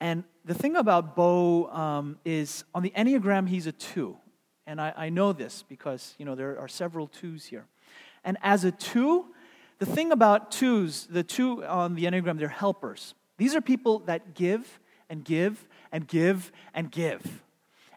And 0.00 0.24
the 0.44 0.54
thing 0.54 0.76
about 0.76 1.14
Bo 1.14 1.68
um, 1.70 2.18
is 2.24 2.64
on 2.74 2.82
the 2.82 2.92
Enneagram, 2.96 3.48
he's 3.48 3.66
a 3.66 3.72
two. 3.72 4.16
And 4.66 4.80
I, 4.80 4.92
I 4.96 5.08
know 5.08 5.32
this 5.32 5.64
because, 5.68 6.14
you 6.18 6.24
know, 6.24 6.34
there 6.34 6.58
are 6.58 6.68
several 6.68 7.06
twos 7.06 7.46
here. 7.46 7.66
And 8.24 8.38
as 8.42 8.64
a 8.64 8.70
two, 8.70 9.26
the 9.78 9.86
thing 9.86 10.12
about 10.12 10.50
twos, 10.50 11.06
the 11.06 11.22
two 11.22 11.64
on 11.64 11.94
the 11.94 12.04
Enneagram, 12.04 12.38
they're 12.38 12.48
helpers. 12.48 13.14
These 13.36 13.54
are 13.54 13.60
people 13.60 14.00
that 14.00 14.34
give 14.34 14.80
and 15.08 15.24
give 15.24 15.66
and 15.90 16.06
give 16.06 16.52
and 16.74 16.90
give. 16.90 17.42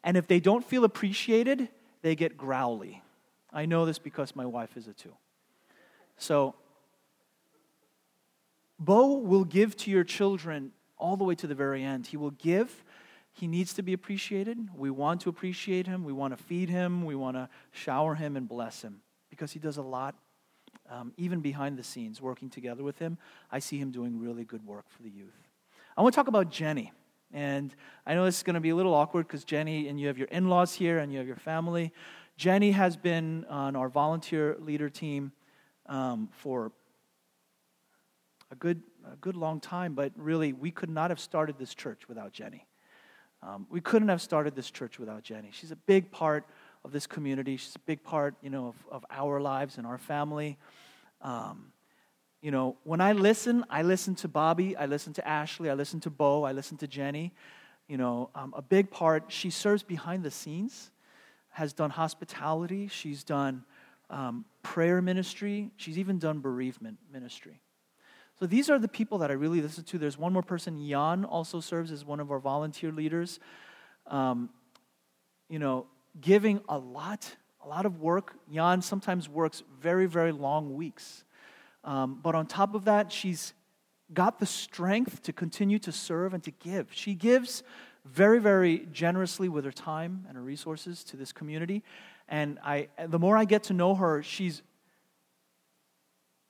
And 0.04 0.18
if 0.18 0.28
they 0.28 0.40
don't 0.40 0.66
feel 0.66 0.84
appreciated, 0.84 1.70
they 2.02 2.16
get 2.16 2.38
growly. 2.38 3.04
I 3.52 3.66
know 3.66 3.86
this 3.86 4.00
because 4.00 4.36
my 4.36 4.46
wife 4.46 4.76
is 4.76 4.88
a 4.88 4.94
two. 4.94 5.14
So, 6.18 6.56
Bo 8.84 9.18
will 9.18 9.46
give 9.46 9.76
to 9.78 9.92
your 9.92 10.04
children 10.04 10.72
all 10.98 11.18
the 11.18 11.24
way 11.24 11.36
to 11.36 11.48
the 11.48 11.56
very 11.56 11.84
end. 11.84 12.08
He 12.08 12.18
will 12.18 12.32
give. 12.32 12.84
He 13.32 13.48
needs 13.48 13.74
to 13.74 13.82
be 13.82 13.94
appreciated. 13.94 14.58
We 14.76 14.90
want 14.90 15.22
to 15.22 15.30
appreciate 15.30 15.88
him. 15.88 16.04
We 16.04 16.14
want 16.14 16.38
to 16.38 16.44
feed 16.44 16.70
him. 16.70 17.06
We 17.06 17.16
want 17.16 17.36
to 17.36 17.50
shower 17.72 18.16
him 18.16 18.36
and 18.36 18.48
bless 18.48 18.82
him 18.82 19.02
because 19.30 19.52
he 19.52 19.60
does 19.60 19.78
a 19.78 19.82
lot, 19.82 20.16
um, 20.90 21.14
even 21.18 21.40
behind 21.40 21.78
the 21.78 21.84
scenes, 21.84 22.22
working 22.22 22.50
together 22.50 22.84
with 22.84 23.00
him. 23.00 23.18
I 23.52 23.60
see 23.60 23.80
him 23.80 23.92
doing 23.92 24.20
really 24.20 24.44
good 24.44 24.66
work 24.66 24.86
for 24.90 25.02
the 25.02 25.10
youth. 25.10 25.34
I 25.98 26.02
want 26.02 26.14
to 26.14 26.16
talk 26.18 26.28
about 26.28 26.52
Jenny. 26.52 26.92
And 27.32 27.74
I 28.06 28.14
know 28.14 28.26
this 28.26 28.38
is 28.38 28.44
going 28.44 28.54
to 28.54 28.60
be 28.60 28.70
a 28.70 28.76
little 28.76 28.94
awkward 28.94 29.28
because 29.28 29.44
Jenny, 29.44 29.88
and 29.88 30.00
you 30.00 30.08
have 30.08 30.20
your 30.20 30.28
in 30.28 30.50
laws 30.50 30.74
here 30.74 31.00
and 31.00 31.12
you 31.12 31.18
have 31.18 31.26
your 31.26 31.36
family. 31.36 31.92
Jenny 32.38 32.72
has 32.72 32.96
been 32.96 33.46
on 33.50 33.76
our 33.76 33.90
volunteer 33.90 34.56
leader 34.60 34.90
team 34.90 35.32
um, 35.88 36.30
for 36.32 36.72
a 38.54 38.56
good, 38.56 38.84
a 39.12 39.16
good 39.16 39.36
long 39.36 39.60
time, 39.60 39.96
but 39.96 40.12
really, 40.16 40.54
we 40.54 40.70
could 40.70 40.90
not 40.90 41.10
have 41.10 41.20
started 41.20 41.58
this 41.58 41.74
church 41.74 42.08
without 42.08 42.32
Jenny. 42.32 42.68
Um, 43.42 43.66
we 43.70 43.82
couldn't 43.82 44.10
have 44.10 44.22
started 44.22 44.56
this 44.56 44.70
church 44.70 45.00
without 45.00 45.24
Jenny. 45.24 45.50
She's 45.52 45.72
a 45.72 45.76
big 45.76 46.12
part 46.12 46.46
of 46.86 46.92
this 46.92 47.08
community. 47.08 47.58
She's 47.58 47.76
a 47.76 47.80
big 47.80 48.04
part, 48.04 48.36
you 48.44 48.52
know, 48.52 48.68
of, 48.68 48.76
of 48.92 49.06
our 49.10 49.42
lives 49.42 49.80
and 49.80 49.88
our 49.88 49.98
family. 49.98 50.60
Um, 51.22 51.72
you 52.44 52.52
know, 52.52 52.78
when 52.84 53.02
I 53.02 53.14
listen, 53.14 53.66
I 53.72 53.82
listen 53.82 54.14
to 54.16 54.28
Bobby, 54.28 54.78
I 54.78 54.86
listen 54.86 55.14
to 55.14 55.28
Ashley, 55.28 55.72
I 55.72 55.74
listen 55.74 56.00
to 56.02 56.12
Bo, 56.12 56.44
I 56.44 56.52
listen 56.52 56.78
to 56.78 56.88
Jenny. 56.88 57.34
You 57.88 57.98
know, 57.98 58.30
um, 58.36 58.54
a 58.56 58.62
big 58.62 58.92
part, 58.92 59.24
she 59.30 59.50
serves 59.50 59.82
behind 59.82 60.24
the 60.24 60.32
scenes, 60.32 60.92
has 61.50 61.74
done 61.74 61.90
hospitality, 61.90 62.88
she's 62.88 63.24
done 63.24 63.66
um, 64.12 64.46
prayer 64.62 65.02
ministry, 65.02 65.72
she's 65.76 65.98
even 65.98 66.20
done 66.20 66.40
bereavement 66.40 67.00
ministry. 67.12 67.63
So 68.44 68.48
these 68.48 68.70
are 68.70 68.78
the 68.78 68.90
people 68.90 69.20
that 69.20 69.32
I 69.32 69.36
really 69.36 69.62
listen 69.62 69.86
to. 69.86 69.98
There's 69.98 70.18
one 70.18 70.34
more 70.34 70.44
person, 70.44 70.86
Jan, 70.86 71.24
also 71.24 71.62
serves 71.62 71.94
as 71.94 72.04
one 72.04 72.20
of 72.20 72.30
our 72.30 72.40
volunteer 72.40 72.92
leaders. 72.92 73.40
Um, 74.06 74.50
you 75.48 75.60
know, 75.60 75.86
giving 76.20 76.60
a 76.68 76.78
lot, 76.78 77.38
a 77.64 77.70
lot 77.70 77.86
of 77.86 78.02
work. 78.02 78.36
Jan 78.54 78.82
sometimes 78.82 79.30
works 79.30 79.64
very, 79.80 80.08
very 80.08 80.34
long 80.34 80.76
weeks. 80.76 81.24
Um, 81.86 82.20
but 82.22 82.36
on 82.36 82.46
top 82.46 82.76
of 82.76 82.84
that, 82.84 83.14
she's 83.14 83.54
got 84.14 84.40
the 84.40 84.46
strength 84.46 85.24
to 85.24 85.32
continue 85.32 85.80
to 85.80 85.94
serve 85.94 86.34
and 86.34 86.44
to 86.44 86.52
give. 86.52 86.88
She 86.92 87.16
gives 87.16 87.64
very, 88.04 88.40
very 88.40 88.90
generously 88.92 89.48
with 89.48 89.64
her 89.64 89.72
time 89.72 90.26
and 90.28 90.36
her 90.36 90.44
resources 90.44 91.06
to 91.06 91.16
this 91.16 91.32
community. 91.32 91.82
And 92.28 92.60
I, 92.62 92.90
the 93.08 93.20
more 93.20 93.38
I 93.38 93.46
get 93.46 93.64
to 93.64 93.74
know 93.74 93.96
her, 93.96 94.22
she's, 94.22 94.64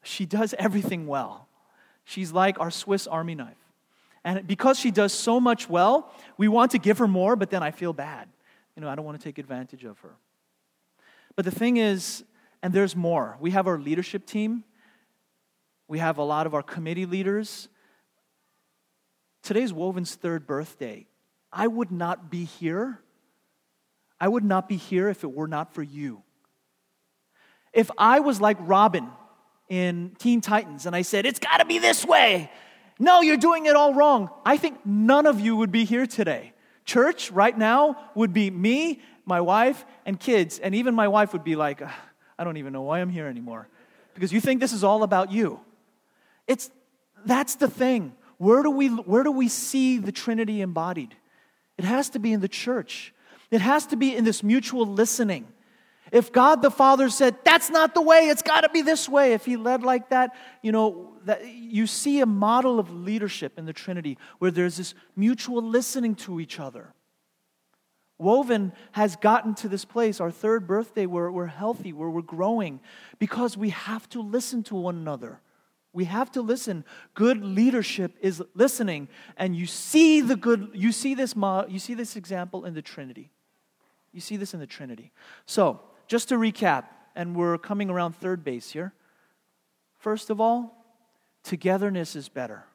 she 0.02 0.26
does 0.26 0.56
everything 0.58 1.06
well. 1.06 1.50
She's 2.04 2.32
like 2.32 2.60
our 2.60 2.72
Swiss 2.72 3.08
Army 3.08 3.36
knife. 3.36 3.58
And 4.24 4.48
because 4.48 4.80
she 4.80 4.92
does 4.92 5.14
so 5.14 5.40
much 5.40 5.70
well, 5.70 6.14
we 6.38 6.48
want 6.48 6.72
to 6.72 6.78
give 6.78 6.98
her 7.00 7.08
more, 7.08 7.36
but 7.36 7.50
then 7.50 7.62
I 7.62 7.72
feel 7.72 7.94
bad. 7.94 8.30
You 8.76 8.82
know, 8.82 8.90
I 8.90 8.96
don't 8.96 9.06
want 9.06 9.20
to 9.20 9.24
take 9.24 9.38
advantage 9.38 9.84
of 9.84 10.00
her. 10.00 10.16
But 11.36 11.46
the 11.46 11.52
thing 11.52 11.78
is, 11.78 12.24
and 12.62 12.74
there's 12.74 12.96
more. 12.96 13.38
We 13.40 13.52
have 13.52 13.68
our 13.68 13.78
leadership 13.78 14.26
team 14.26 14.64
we 15.88 16.00
have 16.00 16.18
a 16.18 16.24
lot 16.24 16.48
of 16.48 16.54
our 16.54 16.64
committee 16.64 17.06
leaders. 17.06 17.70
Today's 19.42 19.74
Woven's 19.74 20.16
third 20.16 20.48
birthday. 20.48 21.06
I 21.52 21.68
would 21.68 21.92
not 21.92 22.32
be 22.32 22.46
here. 22.46 23.00
I 24.20 24.28
would 24.28 24.44
not 24.44 24.70
be 24.70 24.78
here 24.78 25.10
if 25.10 25.24
it 25.24 25.32
were 25.32 25.48
not 25.48 25.74
for 25.74 25.84
you. 25.84 26.24
If 27.74 27.92
I 27.98 28.22
was 28.22 28.40
like 28.40 28.58
Robin 28.62 29.10
in 29.70 30.16
Teen 30.20 30.42
Titans 30.42 30.86
and 30.86 30.96
I 30.96 31.02
said, 31.02 31.26
it's 31.26 31.40
got 31.40 31.58
to 31.58 31.66
be 31.66 31.80
this 31.80 32.06
way, 32.06 32.52
no, 33.00 33.22
you're 33.22 33.38
doing 33.38 33.66
it 33.66 33.76
all 33.76 33.94
wrong, 33.94 34.30
I 34.46 34.58
think 34.58 34.86
none 34.86 35.26
of 35.26 35.40
you 35.40 35.56
would 35.56 35.72
be 35.72 35.84
here 35.86 36.06
today. 36.06 36.54
Church 36.86 37.32
right 37.32 37.58
now 37.58 37.98
would 38.14 38.34
be 38.34 38.52
me, 38.52 39.02
my 39.26 39.42
wife, 39.42 39.86
and 40.06 40.20
kids. 40.20 40.60
And 40.60 40.76
even 40.76 40.94
my 40.96 41.08
wife 41.08 41.34
would 41.34 41.44
be 41.44 41.56
like, 41.56 41.82
I 42.38 42.44
don't 42.44 42.58
even 42.58 42.74
know 42.74 42.82
why 42.82 43.00
I'm 43.00 43.10
here 43.10 43.28
anymore. 43.28 43.68
Because 44.14 44.34
you 44.34 44.42
think 44.42 44.60
this 44.60 44.74
is 44.74 44.84
all 44.84 45.04
about 45.04 45.32
you. 45.32 45.60
It's, 46.48 46.70
that's 47.26 47.56
the 47.56 47.70
thing. 47.70 48.14
Where 48.38 48.64
do, 48.64 48.70
we, 48.70 48.90
where 48.90 49.24
do 49.24 49.32
we 49.32 49.48
see 49.48 49.98
the 49.98 50.12
Trinity 50.12 50.62
embodied? 50.62 51.16
It 51.78 51.86
has 51.86 52.10
to 52.10 52.20
be 52.20 52.34
in 52.34 52.42
the 52.42 52.48
church. 52.48 53.14
It 53.50 53.62
has 53.62 53.86
to 53.88 53.96
be 53.96 54.16
in 54.16 54.26
this 54.26 54.44
mutual 54.44 54.86
listening. 54.86 55.48
If 56.14 56.32
God 56.32 56.62
the 56.62 56.70
Father 56.70 57.10
said, 57.10 57.38
that's 57.44 57.72
not 57.72 57.96
the 57.96 58.02
way, 58.02 58.28
it's 58.28 58.44
got 58.44 58.62
to 58.62 58.70
be 58.70 58.84
this 58.84 59.10
way, 59.10 59.34
if 59.34 59.46
He 59.46 59.58
led 59.58 59.82
like 59.82 60.10
that, 60.10 60.36
you 60.62 60.72
know, 60.72 61.16
that, 61.26 61.48
you 61.48 61.88
see 61.88 62.20
a 62.20 62.28
model 62.28 62.80
of 62.80 62.92
leadership 62.94 63.58
in 63.58 63.66
the 63.66 63.74
Trinity 63.74 64.20
where 64.38 64.52
there's 64.52 64.78
this 64.78 64.94
mutual 65.16 65.64
listening 65.64 66.14
to 66.14 66.40
each 66.40 66.60
other. 66.60 66.94
Woven 68.20 68.74
has 68.92 69.16
gotten 69.16 69.56
to 69.56 69.68
this 69.68 69.86
place, 69.86 70.22
our 70.22 70.30
third 70.30 70.68
birthday, 70.68 71.08
where 71.08 71.32
we're 71.32 71.48
healthy, 71.48 71.92
where 71.94 72.12
we're 72.12 72.22
growing, 72.22 72.80
because 73.18 73.58
we 73.58 73.72
have 73.72 74.08
to 74.10 74.22
listen 74.22 74.62
to 74.66 74.76
one 74.76 74.96
another. 74.96 75.42
We 75.94 76.06
have 76.06 76.32
to 76.34 76.44
listen. 76.44 76.86
Good 77.16 77.44
leadership 77.44 78.14
is 78.22 78.40
listening, 78.54 79.08
and 79.36 79.56
you 79.56 79.66
see 79.66 80.22
the 80.22 80.36
good. 80.36 80.70
You 80.76 80.92
see 80.92 81.16
this. 81.16 81.36
model. 81.36 81.72
You 81.72 81.80
see 81.80 81.96
this 81.96 82.16
example 82.16 82.66
in 82.66 82.76
the 82.76 82.84
Trinity. 82.84 83.32
You 84.12 84.22
see 84.22 84.38
this 84.38 84.54
in 84.54 84.60
the 84.60 84.68
Trinity. 84.68 85.12
So, 85.48 85.82
just 86.14 86.30
to 86.30 86.36
recap, 86.36 86.84
and 87.16 87.36
we're 87.36 87.58
coming 87.58 87.90
around 87.90 88.14
third 88.14 88.44
base 88.44 88.70
here. 88.70 88.94
First 89.98 90.30
of 90.30 90.40
all, 90.40 90.86
togetherness 91.42 92.16
is 92.16 92.30
better. 92.30 92.66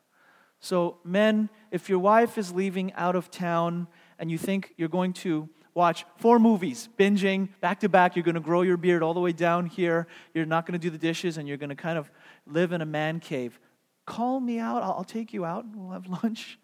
So, 0.59 0.99
men, 1.05 1.49
if 1.71 1.89
your 1.89 2.01
wife 2.01 2.37
is 2.37 2.51
leaving 2.51 2.93
out 2.95 3.15
of 3.15 3.31
town 3.31 3.87
and 4.19 4.29
you 4.29 4.39
think 4.39 4.75
you're 4.77 4.89
going 4.89 5.13
to 5.13 5.49
watch 5.73 6.05
four 6.17 6.41
movies, 6.41 6.89
binging 6.99 7.51
back 7.61 7.79
to 7.79 7.89
back, 7.89 8.17
you're 8.17 8.25
going 8.25 8.35
to 8.35 8.41
grow 8.41 8.63
your 8.63 8.77
beard 8.77 9.05
all 9.05 9.15
the 9.15 9.21
way 9.21 9.31
down 9.31 9.67
here, 9.67 10.09
you're 10.35 10.45
not 10.45 10.67
going 10.67 10.73
to 10.73 10.85
do 10.85 10.91
the 10.91 10.99
dishes, 10.99 11.39
and 11.39 11.47
you're 11.47 11.57
going 11.57 11.69
to 11.69 11.77
kind 11.77 11.97
of 11.97 12.11
live 12.45 12.73
in 12.73 12.81
a 12.81 12.87
man 12.87 13.21
cave. 13.21 13.61
Call 14.05 14.41
me 14.41 14.59
out. 14.59 14.83
I'll, 14.83 15.05
take 15.05 15.33
you 15.33 15.45
out. 15.45 15.65
We'll 15.77 15.93
have 15.93 16.09
lunch. 16.25 16.59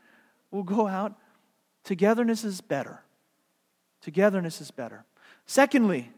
We'll 0.51 0.65
go 0.65 0.89
out. 0.89 1.15
Togetherness 1.85 2.43
is 2.43 2.61
better. 2.61 3.05
Togetherness 4.01 4.61
is 4.61 4.73
better. 4.73 5.05
Secondly, 5.47 6.11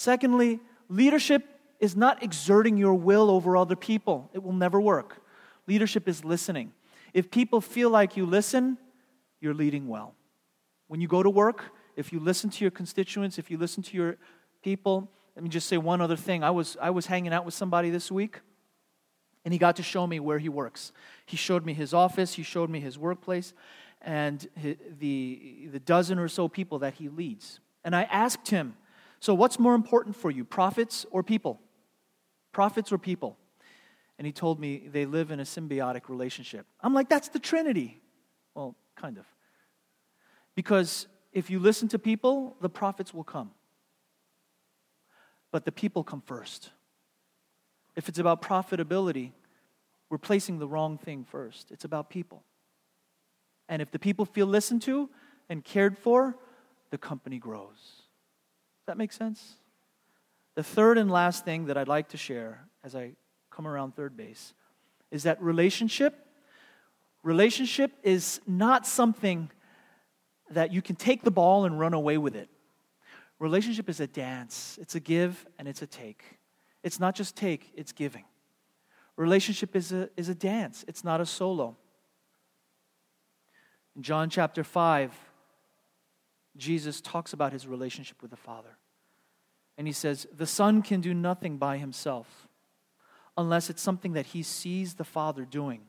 secondly, 0.00 0.60
leadership 0.88 1.44
is 1.78 1.94
not 1.94 2.22
exerting 2.22 2.76
your 2.76 2.94
will 2.94 3.30
over 3.30 3.56
other 3.56 3.76
people. 3.76 4.30
It 4.32 4.42
will 4.42 4.54
never 4.54 4.80
work. 4.80 5.22
Leadership 5.66 6.08
is 6.08 6.24
listening. 6.24 6.72
If 7.12 7.30
people 7.30 7.60
feel 7.60 7.90
like 7.90 8.16
you 8.16 8.24
listen, 8.24 8.78
you're 9.40 9.54
leading 9.54 9.88
well. 9.88 10.14
When 10.88 11.00
you 11.00 11.08
go 11.08 11.22
to 11.22 11.30
work, 11.30 11.64
if 11.96 12.12
you 12.12 12.18
listen 12.18 12.48
to 12.50 12.64
your 12.64 12.70
constituents, 12.70 13.38
if 13.38 13.50
you 13.50 13.58
listen 13.58 13.82
to 13.82 13.96
your 13.96 14.16
people, 14.62 15.10
let 15.36 15.42
me 15.42 15.50
just 15.50 15.68
say 15.68 15.76
one 15.76 16.00
other 16.00 16.16
thing. 16.16 16.42
I 16.42 16.50
was, 16.50 16.76
I 16.80 16.90
was 16.90 17.06
hanging 17.06 17.32
out 17.32 17.44
with 17.44 17.54
somebody 17.54 17.90
this 17.90 18.10
week 18.10 18.40
and 19.44 19.52
he 19.52 19.58
got 19.58 19.76
to 19.76 19.82
show 19.82 20.06
me 20.06 20.18
where 20.18 20.38
he 20.38 20.48
works. 20.48 20.92
He 21.26 21.36
showed 21.36 21.64
me 21.64 21.74
his 21.74 21.92
office, 21.92 22.34
he 22.34 22.42
showed 22.42 22.70
me 22.70 22.80
his 22.80 22.98
workplace, 22.98 23.52
and 24.02 24.48
the, 24.98 25.68
the 25.70 25.80
dozen 25.80 26.18
or 26.18 26.28
so 26.28 26.48
people 26.48 26.78
that 26.80 26.94
he 26.94 27.08
leads. 27.08 27.60
And 27.84 27.94
I 27.94 28.02
asked 28.04 28.48
him, 28.48 28.74
So, 29.20 29.34
what's 29.34 29.58
more 29.58 29.74
important 29.74 30.16
for 30.16 30.30
you, 30.30 30.44
profits 30.44 31.04
or 31.10 31.22
people? 31.22 31.60
Profits 32.52 32.90
or 32.90 32.98
people? 32.98 33.36
And 34.18 34.26
he 34.26 34.32
told 34.32 34.58
me 34.58 34.88
they 34.90 35.06
live 35.06 35.30
in 35.30 35.40
a 35.40 35.44
symbiotic 35.44 36.08
relationship. 36.08 36.66
I'm 36.80 36.94
like, 36.94 37.08
That's 37.08 37.28
the 37.28 37.38
Trinity. 37.38 38.00
Well, 38.54 38.76
kind 38.96 39.18
of. 39.18 39.26
Because 40.56 41.06
if 41.32 41.50
you 41.50 41.58
listen 41.58 41.88
to 41.88 41.98
people, 41.98 42.56
the 42.60 42.68
profits 42.68 43.14
will 43.14 43.24
come. 43.24 43.50
But 45.52 45.64
the 45.64 45.72
people 45.72 46.02
come 46.02 46.22
first. 46.22 46.70
If 47.96 48.08
it's 48.08 48.18
about 48.18 48.42
profitability, 48.42 49.32
we're 50.08 50.18
placing 50.18 50.58
the 50.58 50.66
wrong 50.66 50.98
thing 50.98 51.24
first. 51.24 51.70
It's 51.70 51.84
about 51.84 52.10
people. 52.10 52.42
And 53.68 53.80
if 53.80 53.90
the 53.90 53.98
people 53.98 54.24
feel 54.24 54.46
listened 54.46 54.82
to 54.82 55.08
and 55.48 55.64
cared 55.64 55.96
for, 55.96 56.36
the 56.90 56.98
company 56.98 57.38
grows. 57.38 58.02
That 58.90 58.98
make 58.98 59.12
sense? 59.12 59.54
The 60.56 60.64
third 60.64 60.98
and 60.98 61.08
last 61.08 61.44
thing 61.44 61.66
that 61.66 61.78
I'd 61.78 61.86
like 61.86 62.08
to 62.08 62.16
share 62.16 62.66
as 62.82 62.96
I 62.96 63.12
come 63.48 63.64
around 63.64 63.94
third 63.94 64.16
base 64.16 64.52
is 65.12 65.22
that 65.22 65.40
relationship 65.40 66.26
relationship 67.22 67.92
is 68.02 68.40
not 68.48 68.88
something 68.88 69.48
that 70.50 70.72
you 70.72 70.82
can 70.82 70.96
take 70.96 71.22
the 71.22 71.30
ball 71.30 71.66
and 71.66 71.78
run 71.78 71.94
away 71.94 72.18
with 72.18 72.34
it. 72.34 72.48
Relationship 73.38 73.88
is 73.88 74.00
a 74.00 74.08
dance. 74.08 74.76
It's 74.82 74.96
a 74.96 75.00
give 75.00 75.46
and 75.56 75.68
it's 75.68 75.82
a 75.82 75.86
take. 75.86 76.24
It's 76.82 76.98
not 76.98 77.14
just 77.14 77.36
take, 77.36 77.70
it's 77.76 77.92
giving. 77.92 78.24
Relationship 79.16 79.76
is 79.76 79.92
a, 79.92 80.10
is 80.16 80.28
a 80.28 80.34
dance, 80.34 80.84
it's 80.88 81.04
not 81.04 81.20
a 81.20 81.26
solo. 81.26 81.76
In 83.94 84.02
John 84.02 84.30
chapter 84.30 84.64
5, 84.64 85.12
Jesus 86.56 87.00
talks 87.00 87.32
about 87.32 87.52
his 87.52 87.68
relationship 87.68 88.20
with 88.20 88.32
the 88.32 88.36
Father. 88.36 88.76
And 89.80 89.86
he 89.86 89.94
says, 89.94 90.26
The 90.36 90.46
Son 90.46 90.82
can 90.82 91.00
do 91.00 91.14
nothing 91.14 91.56
by 91.56 91.78
himself 91.78 92.46
unless 93.38 93.70
it's 93.70 93.80
something 93.80 94.12
that 94.12 94.26
he 94.26 94.42
sees 94.42 94.92
the 94.92 95.04
Father 95.04 95.46
doing. 95.46 95.80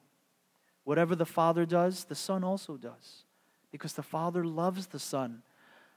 Whatever 0.85 1.13
the 1.13 1.25
Father 1.25 1.65
does, 1.65 2.05
the 2.05 2.15
Son 2.15 2.41
also 2.41 2.77
does, 2.77 3.25
because 3.69 3.91
the 3.91 4.01
Father 4.01 4.45
loves 4.45 4.87
the 4.87 4.97
Son 4.97 5.41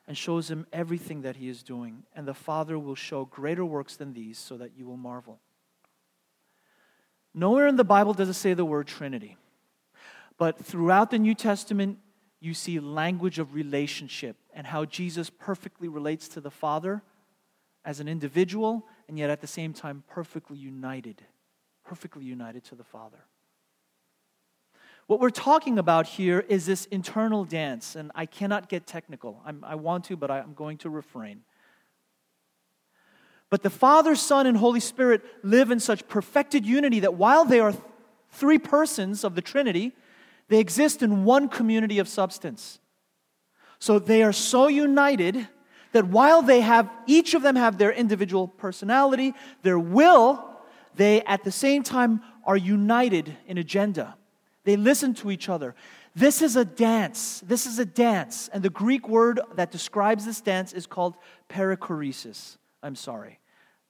and 0.09 0.18
shows 0.18 0.50
him 0.50 0.66
everything 0.72 1.22
that 1.22 1.37
he 1.37 1.48
is 1.48 1.62
doing, 1.62 2.02
and 2.16 2.26
the 2.26 2.35
Father 2.35 2.80
will 2.80 2.96
show 2.96 3.26
greater 3.26 3.64
works 3.64 3.94
than 3.94 4.12
these 4.12 4.38
so 4.38 4.57
that 4.57 4.72
you 4.76 4.87
will 4.87 4.96
marvel. 4.96 5.38
Nowhere 7.33 7.68
in 7.68 7.76
the 7.76 7.85
Bible 7.85 8.12
does 8.12 8.28
it 8.28 8.35
say 8.35 8.54
the 8.54 8.64
word 8.64 8.88
Trinity, 8.88 9.37
but 10.37 10.59
throughout 10.59 11.12
the 11.12 11.18
New 11.20 11.37
Testament, 11.37 11.98
you 12.40 12.54
see 12.54 12.80
language 12.80 13.38
of 13.38 13.54
relationship 13.54 14.35
and 14.52 14.66
how 14.66 14.85
Jesus 14.85 15.30
perfectly 15.30 15.87
relates 15.87 16.26
to 16.30 16.40
the 16.40 16.50
Father 16.50 17.00
as 17.84 18.00
an 18.00 18.08
individual, 18.08 18.86
and 19.08 19.18
yet 19.18 19.30
at 19.30 19.40
the 19.40 19.46
same 19.46 19.72
time, 19.72 20.02
perfectly 20.08 20.56
united, 20.56 21.22
perfectly 21.84 22.24
united 22.24 22.64
to 22.64 22.74
the 22.74 22.84
Father. 22.84 23.24
What 25.06 25.20
we're 25.20 25.30
talking 25.30 25.78
about 25.78 26.06
here 26.06 26.40
is 26.48 26.64
this 26.64 26.86
internal 26.86 27.44
dance, 27.44 27.94
and 27.94 28.10
I 28.14 28.24
cannot 28.24 28.70
get 28.70 28.86
technical. 28.86 29.42
I'm, 29.44 29.62
i 29.62 29.74
want 29.74 30.04
to, 30.06 30.16
but 30.16 30.30
I'm 30.30 30.54
going 30.54 30.78
to 30.78 30.90
refrain. 30.90 31.42
But 33.50 33.62
the 33.62 33.70
Father, 33.70 34.16
Son, 34.16 34.46
and 34.46 34.56
Holy 34.56 34.80
Spirit 34.80 35.22
live 35.42 35.70
in 35.70 35.78
such 35.78 36.08
perfected 36.08 36.64
unity 36.64 37.00
that 37.00 37.14
while 37.14 37.44
they 37.44 37.60
are 37.60 37.74
three 38.30 38.58
persons 38.58 39.24
of 39.24 39.34
the 39.34 39.42
Trinity, 39.42 39.92
they 40.48 40.58
exist 40.58 41.02
in 41.02 41.24
one 41.24 41.48
community 41.48 41.98
of 41.98 42.08
substance. 42.08 42.80
So 43.78 43.98
they 43.98 44.22
are 44.22 44.32
so 44.32 44.68
united 44.68 45.48
that 45.94 46.09
while 46.09 46.42
they 46.42 46.61
have, 46.61 46.90
each 47.07 47.35
of 47.35 47.42
them 47.42 47.54
have 47.54 47.78
their 47.78 47.92
individual 47.92 48.48
personality, 48.48 49.33
their 49.62 49.78
will, 49.78 50.44
they 50.96 51.22
at 51.22 51.44
the 51.44 51.52
same 51.52 51.85
time 51.85 52.20
are 52.44 52.57
united 52.57 53.37
in 53.46 53.59
agenda. 53.59 54.16
They 54.64 54.76
listen 54.76 55.14
to 55.14 55.30
each 55.30 55.48
other. 55.48 55.76
This 56.16 56.42
is 56.42 56.57
a 56.57 56.64
dance. 56.64 57.40
This 57.46 57.64
is 57.66 57.78
a 57.78 57.85
dance. 57.85 58.48
And 58.52 58.61
the 58.61 58.70
Greek 58.70 59.09
word 59.09 59.40
that 59.54 59.70
describes 59.70 60.26
this 60.26 60.40
dance 60.40 60.72
is 60.72 60.85
called 60.85 61.14
perichoresis. 61.48 62.57
I'm 62.83 62.96
sorry. 62.96 63.38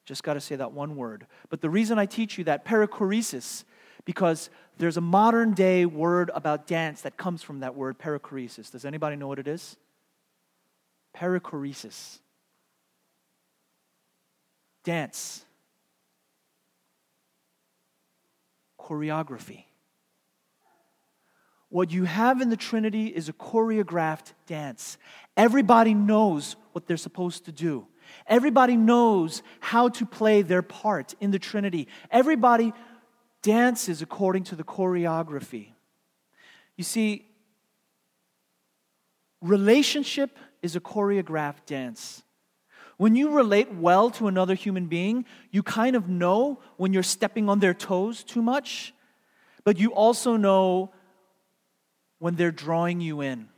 Just 0.04 0.22
got 0.22 0.34
to 0.34 0.42
say 0.42 0.56
that 0.56 0.72
one 0.72 0.96
word. 0.96 1.26
But 1.48 1.62
the 1.62 1.70
reason 1.70 1.98
I 1.98 2.04
teach 2.04 2.36
you 2.36 2.44
that 2.44 2.66
perichoresis 2.66 3.64
because 4.04 4.50
there's 4.76 4.98
a 4.98 5.02
modern 5.02 5.54
day 5.54 5.86
word 5.86 6.30
about 6.34 6.66
dance 6.66 7.00
that 7.00 7.16
comes 7.16 7.42
from 7.42 7.60
that 7.60 7.74
word 7.74 7.98
perichoresis. 7.98 8.70
Does 8.70 8.84
anybody 8.84 9.16
know 9.16 9.26
what 9.26 9.38
it 9.38 9.48
is? 9.48 9.78
Perichoresis. 11.16 12.18
Dance. 14.84 15.44
Choreography. 18.78 19.64
What 21.68 21.90
you 21.90 22.04
have 22.04 22.40
in 22.40 22.50
the 22.50 22.56
Trinity 22.56 23.06
is 23.06 23.28
a 23.28 23.32
choreographed 23.32 24.32
dance. 24.46 24.96
Everybody 25.36 25.94
knows 25.94 26.54
what 26.72 26.86
they're 26.86 26.96
supposed 26.96 27.46
to 27.46 27.52
do. 27.52 27.86
Everybody 28.26 28.76
knows 28.76 29.42
how 29.60 29.88
to 29.88 30.06
play 30.06 30.42
their 30.42 30.62
part 30.62 31.14
in 31.20 31.30
the 31.30 31.38
Trinity. 31.38 31.88
Everybody 32.10 32.72
dances 33.42 34.02
according 34.02 34.44
to 34.44 34.56
the 34.56 34.64
choreography. 34.64 35.68
You 36.76 36.84
see, 36.84 37.26
relationship 39.40 40.36
is 40.64 40.74
a 40.74 40.80
choreographed 40.80 41.66
dance. 41.66 42.22
When 42.96 43.14
you 43.14 43.30
relate 43.30 43.72
well 43.74 44.10
to 44.12 44.28
another 44.28 44.54
human 44.54 44.86
being, 44.86 45.26
you 45.50 45.62
kind 45.62 45.94
of 45.94 46.08
know 46.08 46.60
when 46.78 46.94
you're 46.94 47.02
stepping 47.02 47.50
on 47.50 47.58
their 47.58 47.74
toes 47.74 48.24
too 48.24 48.40
much, 48.40 48.94
but 49.62 49.78
you 49.78 49.92
also 49.92 50.36
know 50.36 50.90
when 52.18 52.36
they're 52.36 52.50
drawing 52.50 53.02
you 53.02 53.20
in. 53.20 53.48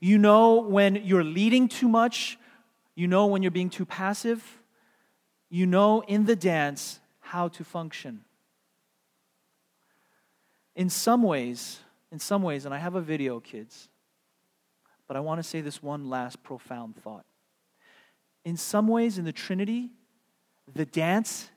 You 0.00 0.18
know 0.18 0.60
when 0.60 0.96
you're 0.96 1.24
leading 1.24 1.66
too 1.68 1.88
much. 1.88 2.38
You 2.94 3.06
know 3.06 3.26
when 3.26 3.42
you're 3.42 3.50
being 3.50 3.70
too 3.70 3.86
passive. 3.86 4.42
You 5.48 5.66
know 5.66 6.02
in 6.02 6.26
the 6.26 6.36
dance 6.36 7.00
how 7.20 7.48
to 7.48 7.64
function. 7.64 8.24
In 10.74 10.90
some 10.90 11.22
ways, 11.22 11.80
in 12.12 12.18
some 12.18 12.42
ways, 12.42 12.66
and 12.66 12.74
I 12.74 12.78
have 12.78 12.96
a 12.96 13.00
video, 13.00 13.40
kids, 13.40 13.88
but 15.08 15.16
I 15.16 15.20
want 15.20 15.38
to 15.38 15.42
say 15.42 15.60
this 15.60 15.82
one 15.82 16.08
last 16.10 16.42
profound 16.42 16.96
thought. 16.96 17.24
In 18.44 18.56
some 18.56 18.88
ways, 18.88 19.18
in 19.18 19.24
the 19.24 19.32
Trinity, 19.32 19.90
the 20.72 20.86
dance 20.86 21.50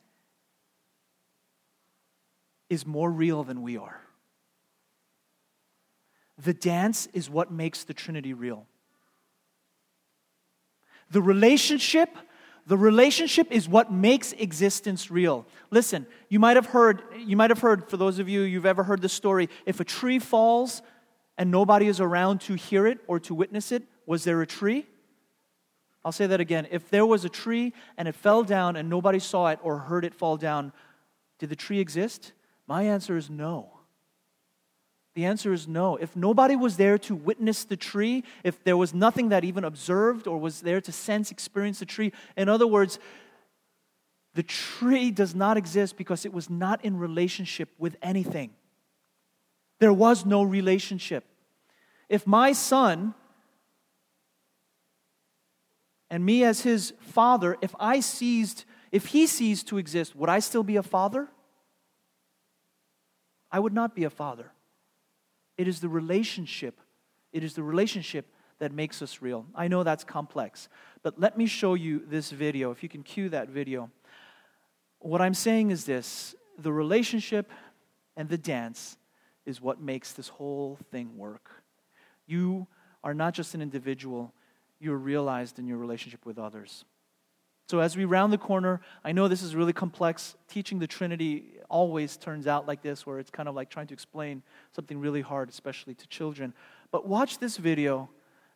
is 2.70 2.86
more 2.86 3.12
real 3.12 3.44
than 3.44 3.62
we 3.62 3.78
are. 3.78 4.02
The 6.44 6.54
dance 6.54 7.08
is 7.14 7.30
what 7.30 7.52
makes 7.52 7.84
the 7.84 7.94
Trinity 7.94 8.34
real. 8.34 8.66
The 11.12 11.22
relationship, 11.22 12.16
the 12.68 12.78
relationship 12.78 13.52
is 13.52 13.68
what 13.68 13.92
makes 13.92 14.32
existence 14.34 15.10
real. 15.10 15.46
Listen, 15.72 16.06
you 16.30 16.40
might 16.40 16.56
have 16.56 16.68
heard, 16.68 17.02
you 17.18 17.36
might 17.36 17.50
have 17.50 17.60
heard, 17.60 17.90
for 17.90 17.98
those 17.98 18.20
of 18.20 18.30
you 18.30 18.42
you've 18.42 18.66
ever 18.66 18.84
heard 18.84 19.02
the 19.02 19.10
story, 19.10 19.50
if 19.66 19.80
a 19.80 19.84
tree 19.84 20.20
falls 20.20 20.82
and 21.40 21.50
nobody 21.50 21.88
is 21.88 22.02
around 22.02 22.42
to 22.42 22.56
hear 22.56 22.86
it 22.86 23.00
or 23.08 23.18
to 23.22 23.34
witness 23.34 23.72
it, 23.72 23.84
was 24.06 24.26
there 24.26 24.42
a 24.42 24.46
tree? 24.46 24.86
I'll 26.04 26.12
say 26.12 26.28
that 26.28 26.42
again. 26.42 26.68
If 26.70 26.90
there 26.90 27.06
was 27.06 27.24
a 27.24 27.30
tree 27.30 27.74
and 27.98 28.10
it 28.10 28.16
fell 28.16 28.44
down 28.44 28.76
and 28.76 28.90
nobody 28.90 29.20
saw 29.20 29.48
it 29.48 29.60
or 29.64 29.78
heard 29.78 30.04
it 30.04 30.14
fall 30.14 30.36
down, 30.36 30.74
did 31.40 31.50
the 31.50 31.56
tree 31.56 31.80
exist? 31.80 32.34
My 32.68 32.84
answer 32.84 33.16
is 33.16 33.30
no. 33.30 33.72
The 35.16 35.26
answer 35.26 35.54
is 35.54 35.66
no. 35.66 35.96
If 35.96 36.14
nobody 36.14 36.58
was 36.58 36.76
there 36.76 36.98
to 37.00 37.16
witness 37.16 37.64
the 37.64 37.78
tree, 37.78 38.26
if 38.44 38.62
there 38.66 38.78
was 38.78 38.94
nothing 38.94 39.30
that 39.30 39.46
even 39.46 39.64
observed 39.64 40.28
or 40.28 40.38
was 40.38 40.60
there 40.60 40.82
to 40.82 40.92
sense, 40.92 41.32
experience 41.32 41.80
the 41.80 41.86
tree, 41.86 42.12
in 42.36 42.50
other 42.50 42.68
words, 42.68 43.00
the 44.34 44.44
tree 44.44 45.10
does 45.10 45.34
not 45.34 45.56
exist 45.56 45.96
because 45.96 46.26
it 46.26 46.34
was 46.34 46.50
not 46.50 46.84
in 46.84 46.98
relationship 46.98 47.70
with 47.78 47.96
anything. 48.02 48.52
There 49.80 49.94
was 49.94 50.26
no 50.26 50.44
relationship. 50.44 51.24
If 52.10 52.26
my 52.26 52.52
son 52.52 53.14
and 56.10 56.26
me 56.26 56.44
as 56.44 56.62
his 56.62 56.94
father, 57.00 57.56
if 57.62 57.76
I 57.80 58.00
ceased, 58.00 58.66
if 58.92 59.08
he 59.08 59.28
ceased 59.28 59.68
to 59.68 59.78
exist, 59.78 60.16
would 60.16 60.30
I 60.30 60.40
still 60.40 60.64
be 60.64 60.76
a 60.76 60.84
father? 60.84 61.28
I 63.52 63.60
would 63.60 63.74
not 63.74 63.96
be 63.96 64.04
a 64.04 64.10
father. 64.10 64.52
It 65.58 65.68
is 65.68 65.82
the 65.82 65.90
relationship. 65.90 66.80
It 67.32 67.44
is 67.44 67.54
the 67.54 67.64
relationship 67.64 68.26
that 68.58 68.72
makes 68.72 69.02
us 69.02 69.22
real. 69.22 69.46
I 69.56 69.68
know 69.68 69.84
that's 69.84 70.04
complex, 70.04 70.68
but 71.04 71.20
let 71.20 71.38
me 71.38 71.46
show 71.46 71.76
you 71.76 72.04
this 72.08 72.32
video. 72.32 72.72
If 72.72 72.84
you 72.84 72.90
can 72.90 73.04
cue 73.04 73.30
that 73.30 73.50
video. 73.50 73.92
What 75.00 75.22
I'm 75.22 75.34
saying 75.34 75.72
is 75.72 75.86
this 75.86 76.36
the 76.58 76.74
relationship 76.74 77.52
and 78.18 78.28
the 78.28 78.38
dance 78.38 78.98
is 79.46 79.62
what 79.62 79.82
makes 79.82 80.12
this 80.12 80.28
whole 80.28 80.78
thing 80.92 81.18
work. 81.18 81.59
You 82.30 82.68
are 83.04 83.14
not 83.14 83.34
just 83.34 83.56
an 83.56 83.62
individual, 83.62 84.34
you're 84.80 84.98
realized 84.98 85.58
in 85.58 85.68
your 85.68 85.78
relationship 85.78 86.26
with 86.26 86.38
others. 86.38 86.86
So, 87.68 87.80
as 87.80 87.98
we 87.98 88.06
round 88.06 88.32
the 88.32 88.38
corner, 88.38 88.82
I 89.04 89.12
know 89.12 89.28
this 89.28 89.42
is 89.42 89.56
really 89.56 89.74
complex. 89.74 90.36
Teaching 90.48 90.80
the 90.80 90.88
Trinity 90.88 91.54
always 91.70 92.18
turns 92.18 92.48
out 92.48 92.68
like 92.68 92.82
this, 92.82 93.06
where 93.06 93.20
it's 93.20 93.30
kind 93.30 93.50
of 93.50 93.56
like 93.56 93.70
trying 93.70 93.88
to 93.88 93.94
explain 93.94 94.44
something 94.76 95.00
really 95.00 95.22
hard, 95.22 95.50
especially 95.50 95.96
to 95.96 96.08
children. 96.08 96.54
But 96.92 97.08
watch 97.08 97.40
this 97.40 97.58
video 97.58 98.10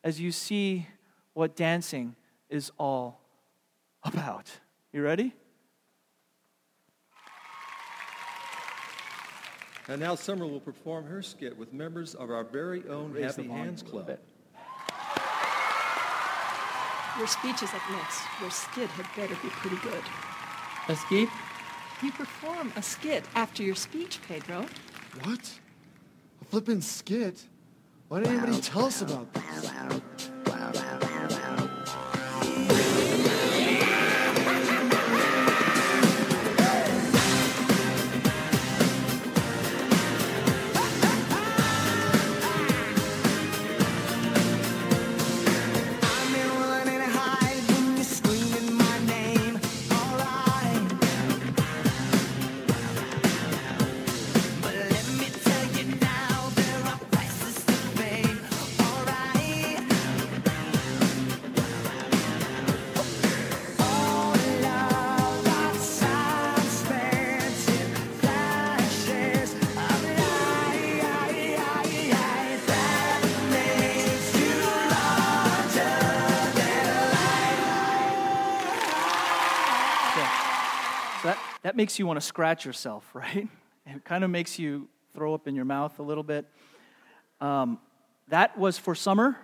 as 0.04 0.20
you 0.20 0.32
see 0.32 0.88
what 1.34 1.56
dancing 1.56 2.16
is 2.50 2.72
all 2.78 3.22
about. 4.04 4.52
You 4.92 5.04
ready? 5.04 5.34
And 9.90 10.00
now 10.00 10.16
Summer 10.16 10.48
will 10.48 10.62
perform 10.62 11.06
her 11.06 11.22
skit 11.22 11.58
with 11.58 11.74
members 11.74 12.16
of 12.16 12.30
our 12.30 12.44
very 12.44 12.88
own 12.88 13.12
Raise 13.12 13.36
the 13.36 13.44
Happy 13.44 13.54
Hands 13.54 13.82
a 13.82 13.86
little 13.86 14.02
Club. 14.02 14.08
bit. 14.08 14.20
Your 17.18 17.28
speech 17.28 17.62
is 17.62 17.74
up 17.74 17.82
next. 17.92 18.22
Your 18.42 18.50
skit 18.50 18.90
had 18.90 19.06
better 19.16 19.36
be 19.44 19.50
pretty 19.50 19.76
good. 19.84 20.02
A 20.88 20.96
skit? 20.96 21.30
You 22.02 22.12
perform 22.12 22.74
a 22.76 22.82
skit 22.82 23.24
after 23.36 23.62
your 23.62 23.76
speech, 23.76 24.20
Pedro. 24.28 24.66
What? 25.24 25.60
A 26.42 26.46
flippin' 26.46 26.82
skit? 26.82 27.46
Why 28.08 28.20
didn't 28.20 28.40
anybody 28.40 28.62
tell 28.62 28.86
us 28.86 29.02
about 29.02 29.32
this? 29.34 30.32
Makes 81.84 82.00
you 82.00 82.08
want 82.08 82.16
to 82.16 82.26
scratch 82.26 82.64
yourself, 82.64 83.04
right? 83.14 83.46
It 83.86 84.06
kind 84.06 84.24
of 84.24 84.30
makes 84.30 84.58
you 84.58 84.88
throw 85.14 85.34
up 85.34 85.50
in 85.50 85.54
your 85.54 85.66
mouth 85.66 86.00
a 86.00 86.02
little 86.02 86.24
bit. 86.24 86.46
Um, 87.42 87.78
that 88.30 88.58
was 88.58 88.78
for 88.78 88.96
Summer. 88.96 89.36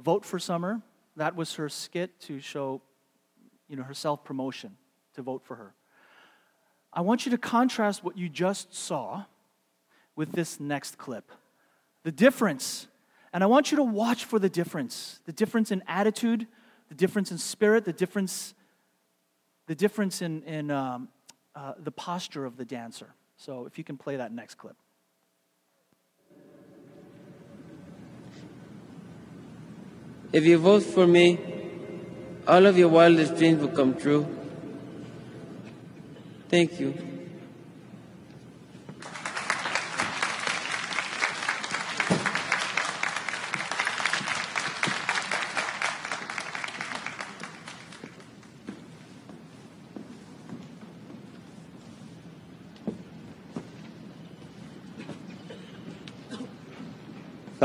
Vote 0.00 0.24
for 0.24 0.38
Summer. 0.38 0.80
That 1.16 1.34
was 1.34 1.56
her 1.56 1.68
skit 1.68 2.20
to 2.20 2.38
show, 2.38 2.82
you 3.68 3.74
know, 3.74 3.82
her 3.82 3.94
self 3.94 4.22
promotion 4.22 4.76
to 5.14 5.22
vote 5.22 5.42
for 5.44 5.56
her. 5.56 5.74
I 6.92 7.00
want 7.00 7.26
you 7.26 7.32
to 7.32 7.38
contrast 7.38 8.04
what 8.04 8.16
you 8.16 8.28
just 8.28 8.72
saw 8.72 9.24
with 10.14 10.30
this 10.30 10.60
next 10.60 10.98
clip. 10.98 11.32
The 12.04 12.12
difference. 12.12 12.86
And 13.32 13.42
I 13.42 13.48
want 13.48 13.72
you 13.72 13.76
to 13.78 13.82
watch 13.82 14.24
for 14.24 14.38
the 14.38 14.48
difference 14.48 15.20
the 15.26 15.32
difference 15.32 15.72
in 15.72 15.82
attitude, 15.88 16.46
the 16.88 16.94
difference 16.94 17.32
in 17.32 17.38
spirit, 17.38 17.84
the 17.84 17.92
difference 17.92 18.54
the 19.66 19.74
difference 19.74 20.22
in, 20.22 20.42
in 20.44 20.70
um, 20.70 21.08
uh, 21.54 21.74
the 21.78 21.90
posture 21.90 22.44
of 22.44 22.56
the 22.56 22.64
dancer. 22.64 23.14
So 23.36 23.66
if 23.66 23.78
you 23.78 23.84
can 23.84 23.96
play 23.96 24.16
that 24.16 24.32
next 24.32 24.56
clip. 24.56 24.76
If 30.32 30.44
you 30.44 30.56
vote 30.58 30.82
for 30.82 31.06
me, 31.06 31.38
all 32.48 32.64
of 32.64 32.78
your 32.78 32.88
wildest 32.88 33.36
dreams 33.36 33.60
will 33.60 33.68
come 33.68 33.94
true. 33.94 34.26
Thank 36.48 36.80
you. 36.80 37.11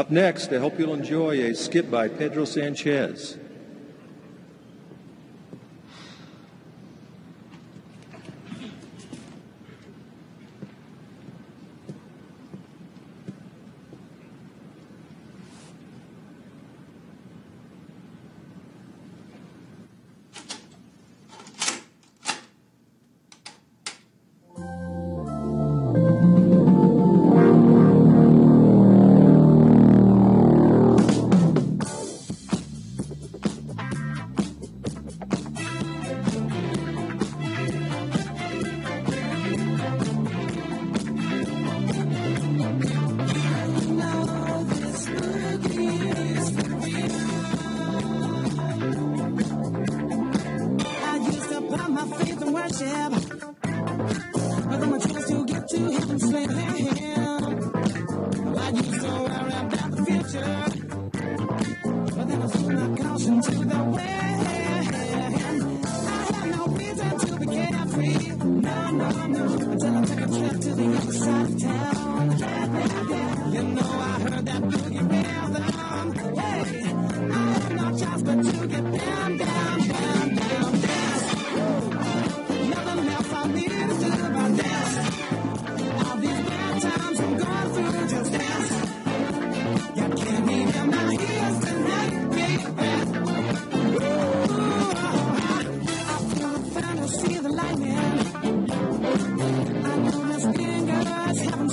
Up 0.08 0.12
next, 0.12 0.54
I 0.54 0.60
hope 0.60 0.80
you'll 0.80 0.94
enjoy 0.94 1.32
a 1.32 1.54
skit 1.54 1.92
by 1.92 2.08
Pedro 2.08 2.46
Sanchez. 2.46 3.38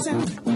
Finger's 0.04 0.53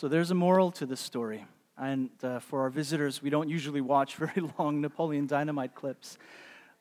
So 0.00 0.08
there's 0.08 0.30
a 0.30 0.34
moral 0.34 0.70
to 0.72 0.86
this 0.86 0.98
story. 0.98 1.44
And 1.76 2.08
uh, 2.22 2.38
for 2.38 2.62
our 2.62 2.70
visitors, 2.70 3.20
we 3.20 3.28
don't 3.28 3.50
usually 3.50 3.82
watch 3.82 4.16
very 4.16 4.50
long 4.58 4.80
Napoleon 4.80 5.26
Dynamite 5.26 5.74
clips, 5.74 6.16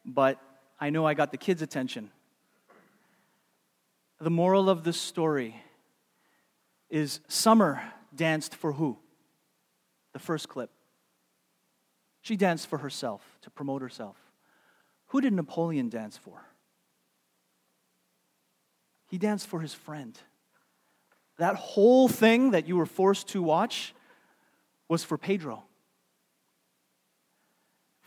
but 0.06 0.42
I 0.80 0.90
know 0.90 1.06
I 1.06 1.16
got 1.16 1.32
the 1.32 1.38
kids' 1.38 1.62
attention. 1.62 2.12
The 4.22 4.30
moral 4.30 4.70
of 4.70 4.86
this 4.86 4.96
story 4.96 5.62
is 6.90 7.20
Summer 7.28 7.82
danced 8.16 8.56
for 8.56 8.72
who? 8.72 8.98
The 10.14 10.20
first 10.20 10.48
clip. 10.48 10.70
She 12.22 12.38
danced 12.38 12.68
for 12.68 12.78
herself, 12.78 13.22
to 13.42 13.50
promote 13.50 13.82
herself. 13.82 14.16
Who 15.08 15.20
did 15.20 15.34
Napoleon 15.34 15.90
dance 15.90 16.16
for? 16.16 16.46
He 19.10 19.18
danced 19.18 19.48
for 19.48 19.60
his 19.60 19.74
friend. 19.74 20.18
That 21.40 21.56
whole 21.56 22.10
thing 22.10 22.52
that 22.52 22.68
you 22.68 22.76
were 22.76 22.86
forced 22.86 23.30
to 23.30 23.42
watch 23.42 23.96
was 24.90 25.06
for 25.06 25.18
Pedro. 25.18 25.64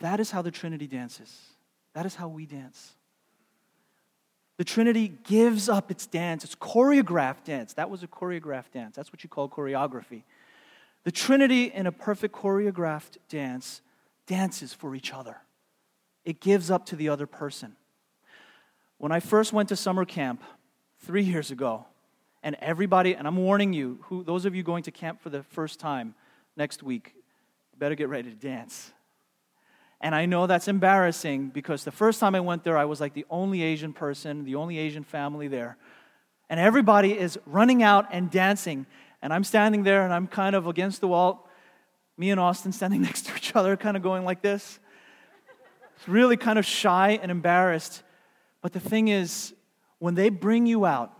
That 0.01 0.19
is 0.19 0.29
how 0.29 0.43
the 0.43 0.51
Trinity 0.51 0.85
dances. 0.85 1.35
That 1.93 2.05
is 2.05 2.13
how 2.13 2.27
we 2.27 2.45
dance. 2.45 2.93
The 4.57 4.63
Trinity 4.63 5.07
gives 5.07 5.67
up 5.67 5.89
its 5.89 6.05
dance, 6.05 6.43
its 6.43 6.53
choreographed 6.53 7.45
dance. 7.45 7.73
That 7.73 7.89
was 7.89 8.03
a 8.03 8.07
choreographed 8.07 8.71
dance. 8.71 8.95
That's 8.95 9.11
what 9.11 9.23
you 9.23 9.29
call 9.29 9.49
choreography. 9.49 10.21
The 11.03 11.11
Trinity, 11.11 11.65
in 11.65 11.87
a 11.87 11.91
perfect 11.91 12.35
choreographed 12.35 13.17
dance, 13.29 13.81
dances 14.27 14.73
for 14.75 14.93
each 14.93 15.11
other. 15.11 15.37
It 16.23 16.39
gives 16.39 16.69
up 16.69 16.85
to 16.87 16.95
the 16.95 17.09
other 17.09 17.25
person. 17.25 17.75
When 18.99 19.11
I 19.11 19.19
first 19.19 19.53
went 19.53 19.69
to 19.69 19.75
summer 19.75 20.05
camp 20.05 20.43
three 20.99 21.23
years 21.23 21.49
ago, 21.49 21.87
and 22.43 22.57
everybody, 22.59 23.15
and 23.15 23.25
I'm 23.25 23.37
warning 23.37 23.71
you, 23.71 23.99
who, 24.03 24.23
those 24.23 24.45
of 24.45 24.53
you 24.53 24.63
going 24.63 24.83
to 24.83 24.91
camp 24.91 25.21
for 25.21 25.29
the 25.29 25.43
first 25.43 25.79
time, 25.79 26.13
next 26.57 26.83
week, 26.83 27.15
better 27.77 27.95
get 27.95 28.09
ready 28.09 28.29
to 28.29 28.35
dance. 28.35 28.91
And 30.01 30.13
I 30.13 30.25
know 30.25 30.45
that's 30.45 30.67
embarrassing 30.67 31.49
because 31.49 31.85
the 31.85 31.91
first 31.91 32.19
time 32.19 32.35
I 32.35 32.41
went 32.41 32.65
there, 32.65 32.77
I 32.77 32.83
was 32.83 32.99
like 32.99 33.13
the 33.13 33.25
only 33.29 33.63
Asian 33.63 33.93
person, 33.93 34.43
the 34.43 34.55
only 34.55 34.77
Asian 34.77 35.05
family 35.05 35.47
there. 35.47 35.77
And 36.49 36.59
everybody 36.59 37.17
is 37.17 37.39
running 37.45 37.81
out 37.81 38.07
and 38.11 38.29
dancing. 38.29 38.85
And 39.21 39.33
I'm 39.33 39.45
standing 39.45 39.83
there 39.83 40.03
and 40.03 40.13
I'm 40.13 40.27
kind 40.27 40.55
of 40.55 40.67
against 40.67 40.99
the 40.99 41.07
wall. 41.07 41.49
Me 42.17 42.29
and 42.29 42.39
Austin 42.39 42.73
standing 42.73 43.01
next 43.09 43.27
to 43.27 43.35
each 43.37 43.55
other, 43.55 43.77
kind 43.77 43.95
of 43.95 44.03
going 44.03 44.25
like 44.25 44.41
this. 44.41 44.79
It's 45.95 46.09
really 46.09 46.35
kind 46.35 46.59
of 46.59 46.65
shy 46.65 47.17
and 47.21 47.31
embarrassed. 47.31 48.03
But 48.61 48.73
the 48.73 48.81
thing 48.81 49.07
is, 49.07 49.53
when 49.99 50.15
they 50.15 50.27
bring 50.27 50.65
you 50.65 50.85
out 50.85 51.17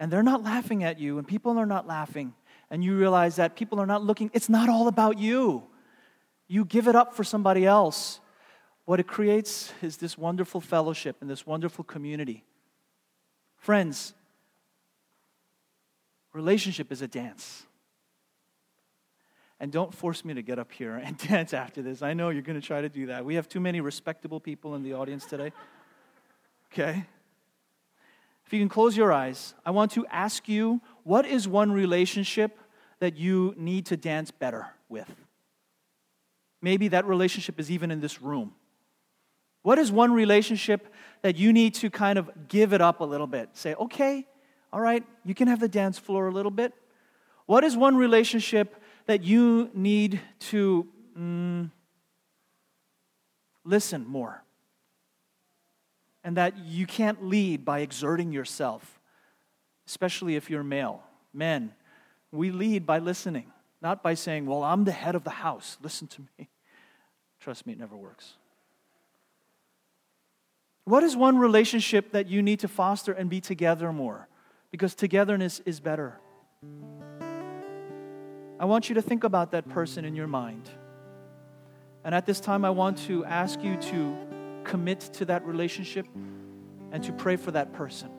and 0.00 0.10
they're 0.10 0.22
not 0.22 0.42
laughing 0.42 0.82
at 0.82 0.98
you 0.98 1.18
and 1.18 1.28
people 1.28 1.58
are 1.58 1.66
not 1.66 1.86
laughing, 1.86 2.34
and 2.70 2.82
you 2.82 2.96
realize 2.96 3.36
that 3.36 3.54
people 3.54 3.78
are 3.78 3.86
not 3.86 4.02
looking, 4.02 4.30
it's 4.32 4.48
not 4.48 4.68
all 4.68 4.88
about 4.88 5.18
you. 5.18 5.62
You 6.48 6.64
give 6.64 6.88
it 6.88 6.96
up 6.96 7.14
for 7.14 7.22
somebody 7.22 7.66
else. 7.66 8.18
What 8.86 8.98
it 8.98 9.06
creates 9.06 9.72
is 9.82 9.98
this 9.98 10.18
wonderful 10.18 10.60
fellowship 10.60 11.16
and 11.20 11.30
this 11.30 11.46
wonderful 11.46 11.84
community. 11.84 12.44
Friends, 13.58 14.14
relationship 16.32 16.90
is 16.90 17.02
a 17.02 17.06
dance. 17.06 17.64
And 19.60 19.70
don't 19.70 19.94
force 19.94 20.24
me 20.24 20.32
to 20.34 20.42
get 20.42 20.58
up 20.58 20.72
here 20.72 20.96
and 20.96 21.18
dance 21.28 21.52
after 21.52 21.82
this. 21.82 22.00
I 22.00 22.14
know 22.14 22.30
you're 22.30 22.42
going 22.42 22.60
to 22.60 22.66
try 22.66 22.80
to 22.80 22.88
do 22.88 23.06
that. 23.06 23.24
We 23.24 23.34
have 23.34 23.48
too 23.48 23.60
many 23.60 23.82
respectable 23.82 24.40
people 24.40 24.74
in 24.74 24.82
the 24.82 24.94
audience 24.94 25.26
today. 25.26 25.52
Okay? 26.72 27.04
If 28.50 28.54
you 28.54 28.58
can 28.58 28.68
close 28.68 28.96
your 28.96 29.12
eyes, 29.12 29.54
I 29.64 29.70
want 29.70 29.92
to 29.92 30.04
ask 30.06 30.48
you 30.48 30.80
what 31.04 31.24
is 31.24 31.46
one 31.46 31.70
relationship 31.70 32.58
that 32.98 33.16
you 33.16 33.54
need 33.56 33.86
to 33.86 33.96
dance 33.96 34.32
better 34.32 34.66
with? 34.88 35.08
Maybe 36.60 36.88
that 36.88 37.04
relationship 37.04 37.60
is 37.60 37.70
even 37.70 37.92
in 37.92 38.00
this 38.00 38.20
room. 38.20 38.56
What 39.62 39.78
is 39.78 39.92
one 39.92 40.12
relationship 40.12 40.92
that 41.22 41.36
you 41.36 41.52
need 41.52 41.74
to 41.74 41.90
kind 41.90 42.18
of 42.18 42.28
give 42.48 42.72
it 42.72 42.80
up 42.80 42.98
a 42.98 43.04
little 43.04 43.28
bit? 43.28 43.50
Say, 43.52 43.74
okay, 43.74 44.26
all 44.72 44.80
right, 44.80 45.04
you 45.24 45.32
can 45.32 45.46
have 45.46 45.60
the 45.60 45.68
dance 45.68 45.96
floor 45.96 46.26
a 46.26 46.32
little 46.32 46.50
bit. 46.50 46.74
What 47.46 47.62
is 47.62 47.76
one 47.76 47.96
relationship 47.96 48.82
that 49.06 49.22
you 49.22 49.70
need 49.74 50.20
to 50.50 50.88
mm, 51.16 51.70
listen 53.64 54.04
more? 54.08 54.42
And 56.22 56.36
that 56.36 56.58
you 56.58 56.86
can't 56.86 57.24
lead 57.24 57.64
by 57.64 57.80
exerting 57.80 58.32
yourself, 58.32 59.00
especially 59.86 60.36
if 60.36 60.50
you're 60.50 60.62
male. 60.62 61.02
Men, 61.32 61.72
we 62.30 62.50
lead 62.50 62.84
by 62.86 62.98
listening, 62.98 63.52
not 63.80 64.02
by 64.02 64.14
saying, 64.14 64.46
Well, 64.46 64.62
I'm 64.62 64.84
the 64.84 64.92
head 64.92 65.14
of 65.14 65.24
the 65.24 65.30
house, 65.30 65.78
listen 65.82 66.08
to 66.08 66.22
me. 66.38 66.48
Trust 67.40 67.66
me, 67.66 67.72
it 67.72 67.78
never 67.78 67.96
works. 67.96 68.34
What 70.84 71.02
is 71.02 71.16
one 71.16 71.38
relationship 71.38 72.12
that 72.12 72.28
you 72.28 72.42
need 72.42 72.60
to 72.60 72.68
foster 72.68 73.12
and 73.12 73.30
be 73.30 73.40
together 73.40 73.92
more? 73.92 74.28
Because 74.70 74.94
togetherness 74.94 75.60
is 75.64 75.80
better. 75.80 76.18
I 78.58 78.64
want 78.66 78.88
you 78.88 78.94
to 78.96 79.02
think 79.02 79.24
about 79.24 79.52
that 79.52 79.68
person 79.68 80.04
in 80.04 80.14
your 80.14 80.26
mind. 80.26 80.68
And 82.04 82.14
at 82.14 82.26
this 82.26 82.40
time, 82.40 82.64
I 82.64 82.70
want 82.70 82.98
to 83.06 83.24
ask 83.24 83.62
you 83.62 83.76
to 83.76 84.16
commit 84.64 85.00
to 85.00 85.24
that 85.26 85.44
relationship 85.44 86.06
and 86.92 87.02
to 87.04 87.12
pray 87.12 87.36
for 87.36 87.50
that 87.52 87.72
person. 87.72 88.10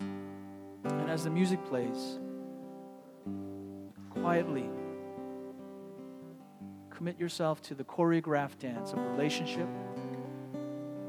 And 0.00 1.10
as 1.10 1.24
the 1.24 1.30
music 1.30 1.64
plays, 1.64 2.18
quietly 4.10 4.68
commit 6.90 7.18
yourself 7.20 7.60
to 7.60 7.74
the 7.74 7.84
choreographed 7.84 8.58
dance 8.58 8.92
of 8.92 8.98
relationship 8.98 9.68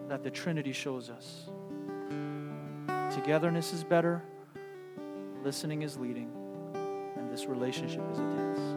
that 0.09 0.23
the 0.23 0.29
Trinity 0.29 0.73
shows 0.73 1.09
us. 1.09 1.49
Togetherness 3.13 3.73
is 3.73 3.83
better, 3.83 4.21
listening 5.43 5.83
is 5.83 5.97
leading, 5.97 6.29
and 7.15 7.31
this 7.31 7.45
relationship 7.45 8.03
is 8.11 8.19
a 8.19 8.21
dance. 8.21 8.76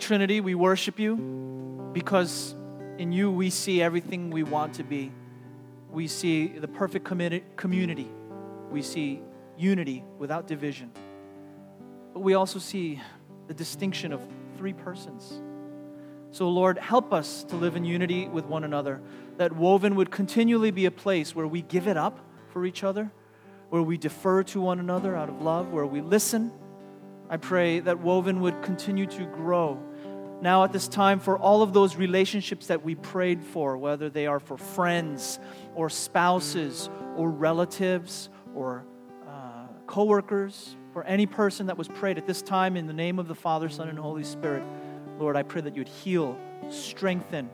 Trinity, 0.00 0.40
we 0.40 0.54
worship 0.54 0.98
you 0.98 1.90
because 1.92 2.54
in 2.98 3.12
you 3.12 3.30
we 3.30 3.50
see 3.50 3.82
everything 3.82 4.30
we 4.30 4.42
want 4.42 4.74
to 4.74 4.82
be. 4.82 5.12
We 5.90 6.06
see 6.08 6.48
the 6.48 6.68
perfect 6.68 7.04
community. 7.04 8.08
We 8.70 8.82
see 8.82 9.20
unity 9.56 10.04
without 10.18 10.46
division. 10.46 10.90
But 12.12 12.20
we 12.20 12.34
also 12.34 12.58
see 12.58 13.00
the 13.46 13.54
distinction 13.54 14.12
of 14.12 14.20
three 14.56 14.72
persons. 14.72 15.40
So, 16.32 16.48
Lord, 16.48 16.78
help 16.78 17.12
us 17.12 17.42
to 17.44 17.56
live 17.56 17.76
in 17.76 17.84
unity 17.84 18.28
with 18.28 18.44
one 18.44 18.62
another, 18.64 19.00
that 19.36 19.52
Woven 19.52 19.96
would 19.96 20.10
continually 20.10 20.70
be 20.70 20.86
a 20.86 20.90
place 20.90 21.34
where 21.34 21.46
we 21.46 21.62
give 21.62 21.88
it 21.88 21.96
up 21.96 22.20
for 22.52 22.64
each 22.64 22.84
other, 22.84 23.10
where 23.68 23.82
we 23.82 23.96
defer 23.96 24.44
to 24.44 24.60
one 24.60 24.78
another 24.78 25.16
out 25.16 25.28
of 25.28 25.42
love, 25.42 25.72
where 25.72 25.86
we 25.86 26.00
listen 26.00 26.52
I 27.30 27.36
pray 27.36 27.78
that 27.78 28.00
Woven 28.00 28.40
would 28.40 28.60
continue 28.60 29.06
to 29.06 29.24
grow. 29.26 29.78
Now, 30.42 30.64
at 30.64 30.72
this 30.72 30.88
time, 30.88 31.20
for 31.20 31.38
all 31.38 31.62
of 31.62 31.72
those 31.72 31.96
relationships 31.96 32.68
that 32.68 32.82
we 32.82 32.94
prayed 32.94 33.42
for, 33.42 33.76
whether 33.76 34.08
they 34.08 34.26
are 34.26 34.40
for 34.40 34.56
friends 34.56 35.38
or 35.74 35.90
spouses 35.90 36.88
or 37.16 37.30
relatives 37.30 38.30
or 38.54 38.84
uh, 39.28 39.66
coworkers, 39.86 40.76
for 40.92 41.04
any 41.04 41.26
person 41.26 41.66
that 41.66 41.76
was 41.76 41.88
prayed 41.88 42.18
at 42.18 42.26
this 42.26 42.42
time 42.42 42.76
in 42.76 42.86
the 42.86 42.92
name 42.92 43.18
of 43.18 43.28
the 43.28 43.34
Father, 43.34 43.68
Son, 43.68 43.88
and 43.88 43.98
Holy 43.98 44.24
Spirit, 44.24 44.62
Lord, 45.18 45.36
I 45.36 45.42
pray 45.42 45.60
that 45.60 45.76
you'd 45.76 45.88
heal, 45.88 46.38
strengthen, 46.70 47.50